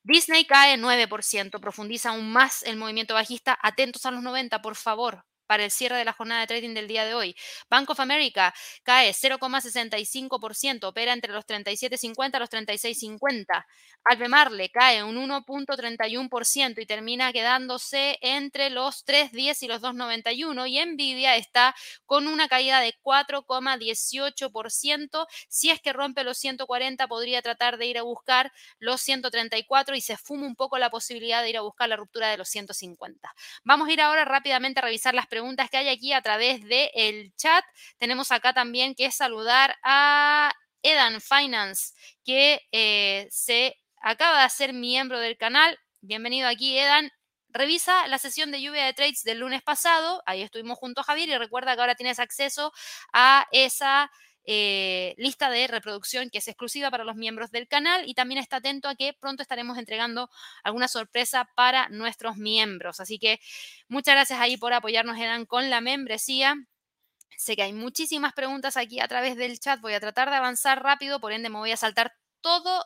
[0.03, 5.25] Disney cae 9%, profundiza aún más el movimiento bajista, atentos a los 90, por favor,
[5.53, 7.37] para el cierre de la jornada de trading del día de hoy.
[7.69, 13.67] Bank of America cae 0,65%, opera entre los 37.50 y los 36.50.
[14.05, 21.37] Albemarle cae un 1.31% y termina quedándose entre los 3.10 y los 2.91 y Nvidia
[21.37, 21.75] está
[22.07, 25.27] con una caída de 4,18%.
[25.49, 30.01] Si es que rompe los 140 podría tratar de ir a buscar los 134 y
[30.01, 33.35] se fuma un poco la posibilidad de ir a buscar la ruptura de los 150.
[33.65, 36.63] Vamos a ir ahora rápidamente a revisar las preguntas preguntas que hay aquí a través
[36.63, 37.65] del el chat.
[37.99, 40.53] Tenemos acá también que saludar a
[40.85, 45.77] Edan Finance, que eh, se acaba de hacer miembro del canal.
[46.01, 47.11] Bienvenido aquí, Edan.
[47.49, 50.23] Revisa la sesión de lluvia de trades del lunes pasado.
[50.27, 52.73] Ahí estuvimos junto a Javier y recuerda que ahora tienes acceso
[53.13, 54.13] a esa
[54.45, 58.57] eh, lista de reproducción que es exclusiva para los miembros del canal y también está
[58.57, 60.31] atento a que pronto estaremos entregando
[60.65, 63.01] alguna sorpresa para nuestros miembros.
[63.01, 63.41] Así que
[63.89, 66.57] muchas gracias ahí por apoyarnos, Edan, con la membresía.
[67.37, 69.81] Sé que hay muchísimas preguntas aquí a través del chat.
[69.81, 72.85] Voy a tratar de avanzar rápido, por ende me voy a saltar todo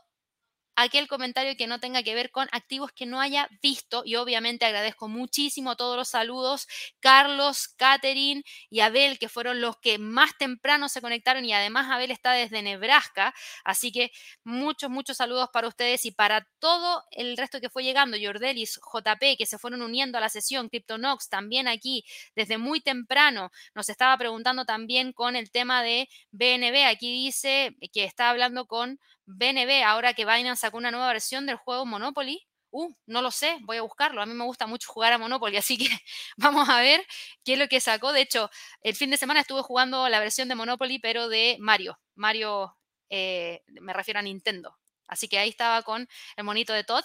[0.76, 4.66] aquel comentario que no tenga que ver con activos que no haya visto y obviamente
[4.66, 6.68] agradezco muchísimo todos los saludos,
[7.00, 12.10] Carlos, Catherine y Abel, que fueron los que más temprano se conectaron y además Abel
[12.10, 14.12] está desde Nebraska, así que
[14.44, 19.36] muchos, muchos saludos para ustedes y para todo el resto que fue llegando, Jordelis, JP,
[19.38, 22.04] que se fueron uniendo a la sesión, CryptoNox también aquí
[22.34, 28.04] desde muy temprano, nos estaba preguntando también con el tema de BNB, aquí dice que
[28.04, 32.40] está hablando con BNB, ahora que Binance sacó una nueva versión del juego Monopoly.
[32.70, 34.20] Uh, no lo sé, voy a buscarlo.
[34.22, 35.88] A mí me gusta mucho jugar a Monopoly, así que
[36.36, 37.04] vamos a ver
[37.44, 38.12] qué es lo que sacó.
[38.12, 38.50] De hecho,
[38.82, 41.98] el fin de semana estuve jugando la versión de Monopoly, pero de Mario.
[42.14, 42.76] Mario,
[43.10, 44.76] eh, me refiero a Nintendo.
[45.08, 47.04] Así que ahí estaba con el monito de Todd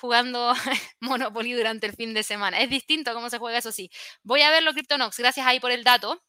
[0.00, 0.52] jugando
[1.00, 2.60] Monopoly durante el fin de semana.
[2.60, 3.90] Es distinto cómo se juega, eso sí.
[4.22, 5.18] Voy a verlo, CryptoNox.
[5.18, 6.22] Gracias ahí por el dato.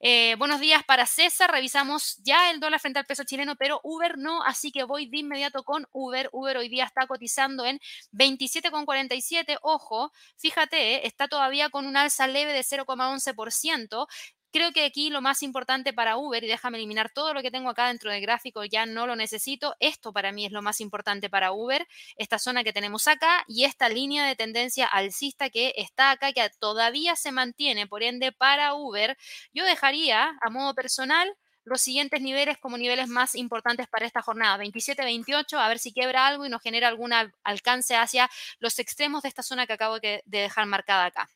[0.00, 1.50] Eh, buenos días para César.
[1.50, 5.18] Revisamos ya el dólar frente al peso chileno, pero Uber no, así que voy de
[5.18, 6.28] inmediato con Uber.
[6.32, 7.78] Uber hoy día está cotizando en
[8.12, 9.58] 27,47.
[9.62, 14.06] Ojo, fíjate, eh, está todavía con un alza leve de 0,11%.
[14.52, 17.70] Creo que aquí lo más importante para Uber, y déjame eliminar todo lo que tengo
[17.70, 21.30] acá dentro del gráfico, ya no lo necesito, esto para mí es lo más importante
[21.30, 21.86] para Uber,
[22.16, 26.50] esta zona que tenemos acá y esta línea de tendencia alcista que está acá, que
[26.58, 29.16] todavía se mantiene, por ende para Uber,
[29.52, 31.32] yo dejaría a modo personal
[31.62, 36.26] los siguientes niveles como niveles más importantes para esta jornada, 27-28, a ver si quiebra
[36.26, 37.12] algo y nos genera algún
[37.44, 38.28] alcance hacia
[38.58, 41.28] los extremos de esta zona que acabo de dejar marcada acá.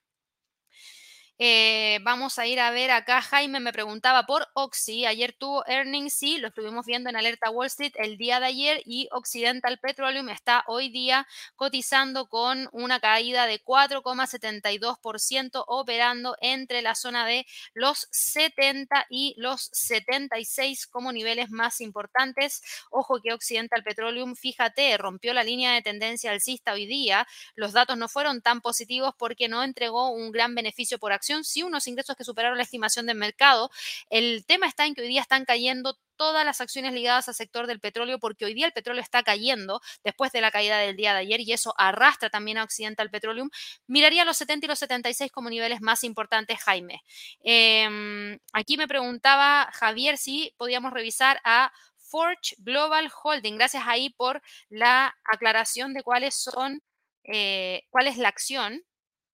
[1.39, 3.21] Eh, vamos a ir a ver acá.
[3.21, 5.05] Jaime me preguntaba por Oxy.
[5.05, 8.83] Ayer tuvo earnings, sí, lo estuvimos viendo en Alerta Wall Street el día de ayer
[8.87, 11.27] y Occidental Petroleum está hoy día
[11.57, 19.71] cotizando con una caída de 4,72%, operando entre la zona de los 70 y los
[19.73, 22.63] 76 como niveles más importantes.
[22.91, 27.27] Ojo que Occidental Petroleum, fíjate, rompió la línea de tendencia alcista hoy día.
[27.57, 31.45] Los datos no fueron tan positivos porque no entregó un gran beneficio por acción acción,
[31.45, 33.71] sí unos ingresos que superaron la estimación del mercado.
[34.11, 37.67] El tema está en que hoy día están cayendo todas las acciones ligadas al sector
[37.67, 41.13] del petróleo, porque hoy día el petróleo está cayendo después de la caída del día
[41.13, 43.49] de ayer y eso arrastra también a Occidental Petroleum.
[43.87, 47.03] Miraría los 70 y los 76 como niveles más importantes, Jaime.
[47.43, 53.57] Em, aquí me preguntaba Javier si podíamos revisar a Forge Global Holding.
[53.57, 56.81] Gracias ahí por la aclaración de cuáles son,
[57.25, 58.83] eh, cuál es la acción.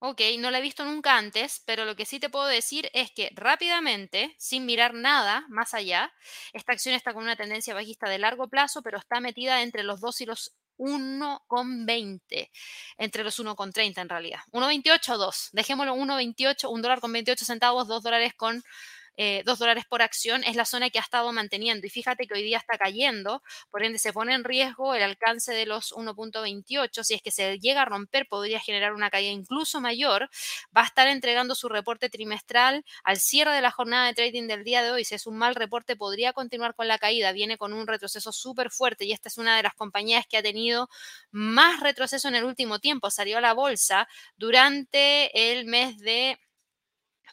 [0.03, 3.11] Ok, no la he visto nunca antes, pero lo que sí te puedo decir es
[3.11, 6.11] que rápidamente, sin mirar nada más allá,
[6.53, 10.01] esta acción está con una tendencia bajista de largo plazo, pero está metida entre los
[10.01, 12.49] 2 y los 1,20,
[12.97, 14.39] entre los 1,30 en realidad.
[14.51, 15.49] 1,28 o 2.
[15.51, 18.63] Dejémoslo 1,28, 1 dólar con 28 centavos, 2 dólares con
[19.17, 21.85] eh, 2 dólares por acción, es la zona que ha estado manteniendo.
[21.87, 25.53] Y fíjate que hoy día está cayendo, por ende se pone en riesgo el alcance
[25.53, 27.03] de los 1.28.
[27.03, 30.29] Si es que se llega a romper, podría generar una caída incluso mayor.
[30.75, 34.63] Va a estar entregando su reporte trimestral al cierre de la jornada de trading del
[34.63, 35.05] día de hoy.
[35.05, 37.31] Si es un mal reporte, podría continuar con la caída.
[37.31, 40.43] Viene con un retroceso súper fuerte y esta es una de las compañías que ha
[40.43, 40.89] tenido
[41.31, 43.09] más retroceso en el último tiempo.
[43.11, 44.07] Salió a la bolsa
[44.37, 46.39] durante el mes de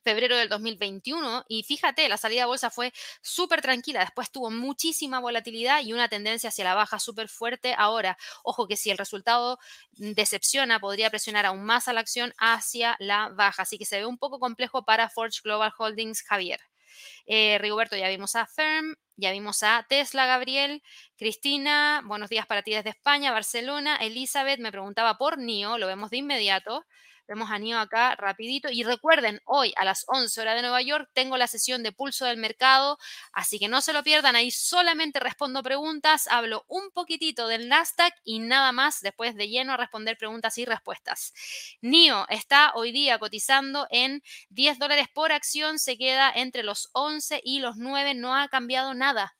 [0.09, 5.21] febrero del 2021 y fíjate, la salida a bolsa fue súper tranquila, después tuvo muchísima
[5.21, 7.75] volatilidad y una tendencia hacia la baja súper fuerte.
[7.77, 9.59] Ahora, ojo que si el resultado
[9.93, 14.07] decepciona, podría presionar aún más a la acción hacia la baja, así que se ve
[14.07, 16.61] un poco complejo para Forge Global Holdings, Javier.
[17.27, 20.83] Eh, Rigoberto, ya vimos a Firm, ya vimos a Tesla, Gabriel,
[21.19, 26.09] Cristina, buenos días para ti desde España, Barcelona, Elizabeth me preguntaba por NIO, lo vemos
[26.09, 26.87] de inmediato.
[27.29, 28.71] Vemos a Nio acá rapidito.
[28.71, 32.25] Y recuerden, hoy a las 11 horas de Nueva York tengo la sesión de pulso
[32.25, 32.99] del mercado,
[33.33, 34.35] así que no se lo pierdan.
[34.35, 39.75] Ahí solamente respondo preguntas, hablo un poquitito del Nasdaq y nada más después de lleno
[39.75, 41.35] a responder preguntas y respuestas.
[41.83, 47.41] NIO está hoy día cotizando en 10 dólares por acción, se queda entre los 11
[47.45, 49.38] y los 9, no ha cambiado nada.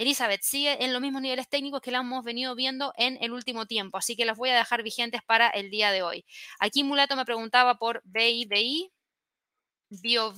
[0.00, 3.66] Elizabeth sigue en los mismos niveles técnicos que la hemos venido viendo en el último
[3.66, 6.24] tiempo, así que las voy a dejar vigentes para el día de hoy.
[6.58, 8.90] Aquí Mulato me preguntaba por BIBI,
[9.90, 10.36] BOV,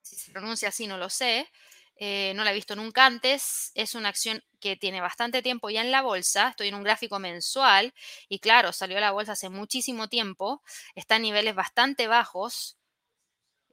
[0.00, 1.46] si se pronuncia así no lo sé,
[1.96, 5.82] eh, no la he visto nunca antes, es una acción que tiene bastante tiempo ya
[5.82, 7.92] en la bolsa, estoy en un gráfico mensual
[8.30, 10.62] y claro, salió a la bolsa hace muchísimo tiempo,
[10.94, 12.78] está en niveles bastante bajos,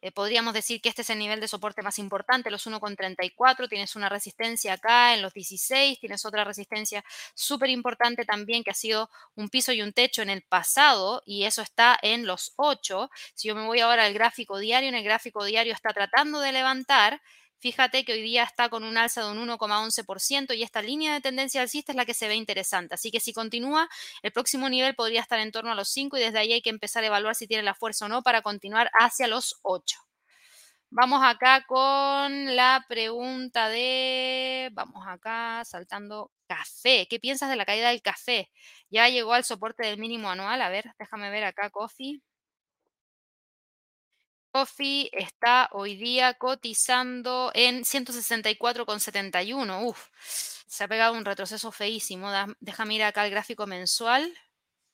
[0.02, 3.96] eh, podríamos decir que este es el nivel de soporte más importante, los 1,34, tienes
[3.96, 9.10] una resistencia acá en los 16, tienes otra resistencia súper importante también que ha sido
[9.36, 13.10] un piso y un techo en el pasado y eso está en los 8.
[13.36, 16.52] Si yo me voy ahora al gráfico diario, en el gráfico diario está tratando de
[16.52, 17.22] levantar,
[17.62, 21.22] Fíjate que hoy día está con un alza de un 1,11% y esta línea de
[21.22, 22.96] tendencia alcista es la que se ve interesante.
[22.96, 23.88] Así que si continúa,
[24.24, 26.72] el próximo nivel podría estar en torno a los 5 y desde ahí hay que
[26.72, 30.00] empezar a evaluar si tiene la fuerza o no para continuar hacia los 8.
[30.90, 37.08] Vamos acá con la pregunta de, vamos acá saltando café.
[37.08, 38.50] ¿Qué piensas de la caída del café?
[38.90, 40.64] Ya llegó al soporte del mínimo anual.
[40.64, 42.22] A ver, déjame ver acá, Coffee.
[44.52, 49.86] Coffee está hoy día cotizando en 164,71.
[49.86, 50.08] Uf,
[50.68, 52.30] se ha pegado un retroceso feísimo.
[52.60, 54.34] Déjame ir acá al gráfico mensual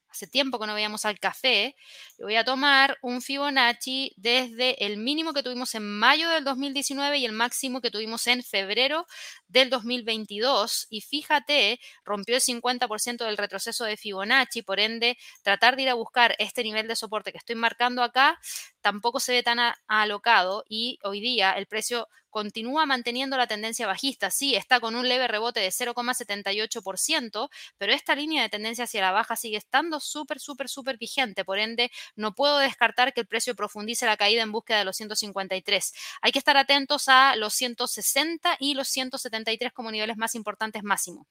[0.10, 1.76] hace tiempo que no veíamos al café,
[2.18, 7.20] yo voy a tomar un Fibonacci desde el mínimo que tuvimos en mayo del 2019
[7.20, 9.06] y el máximo que tuvimos en febrero
[9.48, 10.88] del 2022.
[10.90, 15.94] Y fíjate, rompió el 50% del retroceso de Fibonacci, por ende, tratar de ir a
[15.94, 18.40] buscar este nivel de soporte que estoy marcando acá
[18.88, 24.32] tampoco se ve tan alocado y hoy día el precio continúa manteniendo la tendencia bajista.
[24.32, 29.12] Sí, está con un leve rebote de 0,78%, pero esta línea de tendencia hacia la
[29.12, 31.44] baja sigue estando súper, súper, súper vigente.
[31.44, 34.98] Por ende, no puedo descartar que el precio profundice la caída en búsqueda de los
[34.98, 35.94] 153.
[36.22, 41.28] Hay que estar atentos a los 160 y los 173 como niveles más importantes máximo.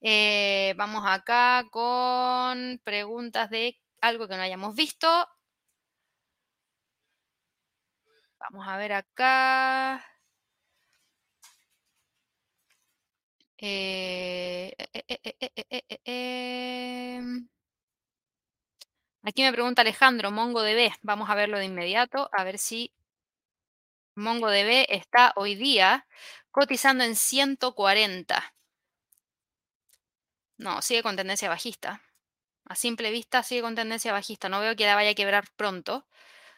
[0.00, 5.08] Eh, vamos acá con preguntas de algo que no hayamos visto.
[8.38, 10.04] Vamos a ver acá.
[19.26, 20.92] Aquí me pregunta Alejandro, MongoDB.
[21.00, 22.92] Vamos a verlo de inmediato, a ver si
[24.16, 26.06] MongoDB está hoy día
[26.50, 28.54] cotizando en 140.
[30.58, 32.02] No, sigue con tendencia bajista.
[32.66, 34.50] A simple vista sigue con tendencia bajista.
[34.50, 36.06] No veo que la vaya a quebrar pronto.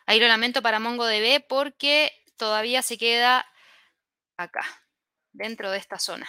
[0.04, 3.46] Ahí lo lamento para MongoDB porque todavía se queda
[4.36, 4.64] acá,
[5.32, 6.28] dentro de esta zona.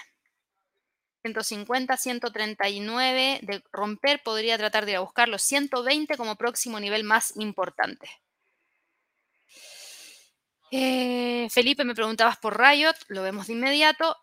[1.28, 7.04] 150, 139 de romper, podría tratar de ir a buscar los 120 como próximo nivel
[7.04, 8.10] más importante.
[10.72, 14.16] Eh, Felipe, me preguntabas por Riot, lo vemos de inmediato.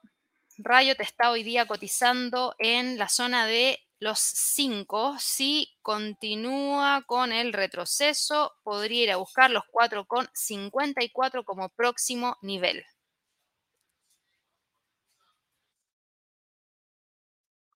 [0.59, 5.17] Riot está hoy día cotizando en la zona de los 5.
[5.19, 12.85] Si continúa con el retroceso, podría ir a buscar los 4,54 como próximo nivel.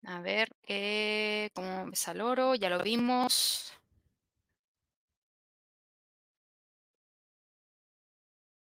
[0.08, 2.54] A ver, eh, ¿cómo ves al oro?
[2.54, 3.77] Ya lo vimos.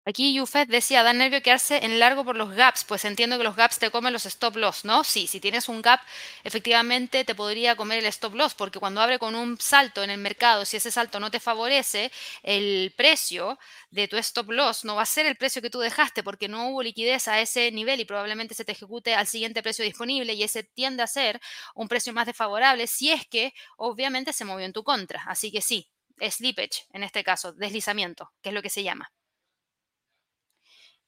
[0.03, 3.56] Aquí Yufet decía, da nervio quedarse en largo por los gaps, pues entiendo que los
[3.56, 5.03] gaps te comen los stop loss, ¿no?
[5.03, 6.02] Sí, si tienes un gap,
[6.44, 10.18] efectivamente te podría comer el stop loss, porque cuando abre con un salto en el
[10.18, 12.11] mercado, si ese salto no te favorece,
[12.41, 13.60] el precio
[13.91, 16.69] de tu stop loss no va a ser el precio que tú dejaste, porque no
[16.69, 20.41] hubo liquidez a ese nivel y probablemente se te ejecute al siguiente precio disponible y
[20.41, 21.40] ese tiende a ser
[21.76, 25.23] un precio más desfavorable si es que obviamente se movió en tu contra.
[25.28, 29.11] Así que sí, slippage en este caso, deslizamiento, que es lo que se llama.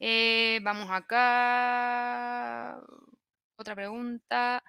[0.05, 2.77] Eh, vamos acá.
[3.55, 4.61] Otra pregunta.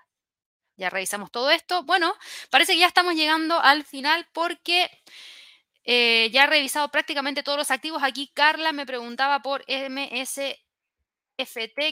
[0.77, 1.83] Ya revisamos todo esto.
[1.85, 2.15] Bueno,
[2.51, 4.89] parece que ya estamos llegando al final porque
[5.85, 8.05] eh, ya he revisado prácticamente todos los activos.
[8.05, 10.57] Aquí Carla me preguntaba por MSFT,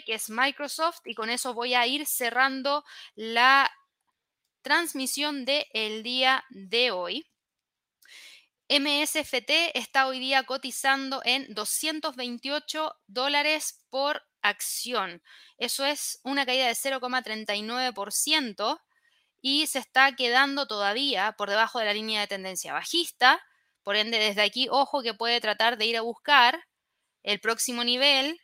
[0.06, 2.84] que es Microsoft, y con eso voy a ir cerrando
[3.16, 3.72] la
[4.62, 7.31] transmisión del día de hoy.
[8.72, 15.22] MSFT está hoy día cotizando en 228 dólares por acción.
[15.58, 18.80] Eso es una caída de 0,39%
[19.42, 23.42] y se está quedando todavía por debajo de la línea de tendencia bajista.
[23.82, 26.64] Por ende, desde aquí, ojo que puede tratar de ir a buscar
[27.22, 28.40] el próximo nivel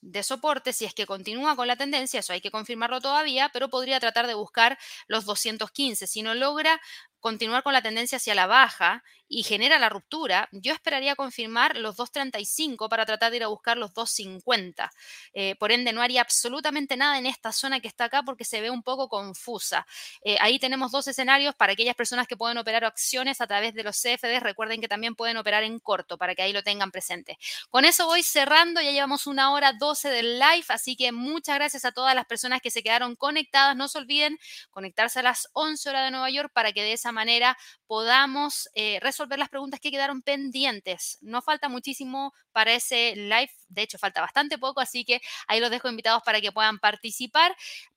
[0.00, 3.70] de soporte si es que continúa con la tendencia, eso hay que confirmarlo todavía, pero
[3.70, 6.06] podría tratar de buscar los 215.
[6.06, 6.80] Si no logra
[7.22, 11.96] continuar con la tendencia hacia la baja y genera la ruptura, yo esperaría confirmar los
[11.96, 14.90] 2.35 para tratar de ir a buscar los 2.50.
[15.32, 18.60] Eh, por ende, no haría absolutamente nada en esta zona que está acá porque se
[18.60, 19.86] ve un poco confusa.
[20.22, 23.84] Eh, ahí tenemos dos escenarios para aquellas personas que pueden operar acciones a través de
[23.84, 24.42] los CFDs.
[24.42, 27.38] Recuerden que también pueden operar en corto para que ahí lo tengan presente.
[27.70, 28.82] Con eso voy cerrando.
[28.82, 32.60] Ya llevamos una hora 12 del live, así que muchas gracias a todas las personas
[32.60, 33.76] que se quedaron conectadas.
[33.76, 34.38] No se olviden
[34.70, 37.56] conectarse a las 11 horas de Nueva York para que de manera
[37.86, 41.18] podamos eh, resolver las preguntas que quedaron pendientes.
[41.20, 45.70] No falta muchísimo para ese live, de hecho falta bastante poco, así que ahí los
[45.70, 47.54] dejo invitados para que puedan participar.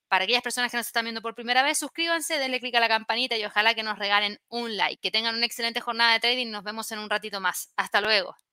[0.07, 2.87] Para aquellas personas que nos están viendo por primera vez, suscríbanse, denle clic a la
[2.87, 5.01] campanita y ojalá que nos regalen un like.
[5.01, 6.51] Que tengan una excelente jornada de trading.
[6.51, 7.73] Nos vemos en un ratito más.
[7.75, 8.44] Hasta luego.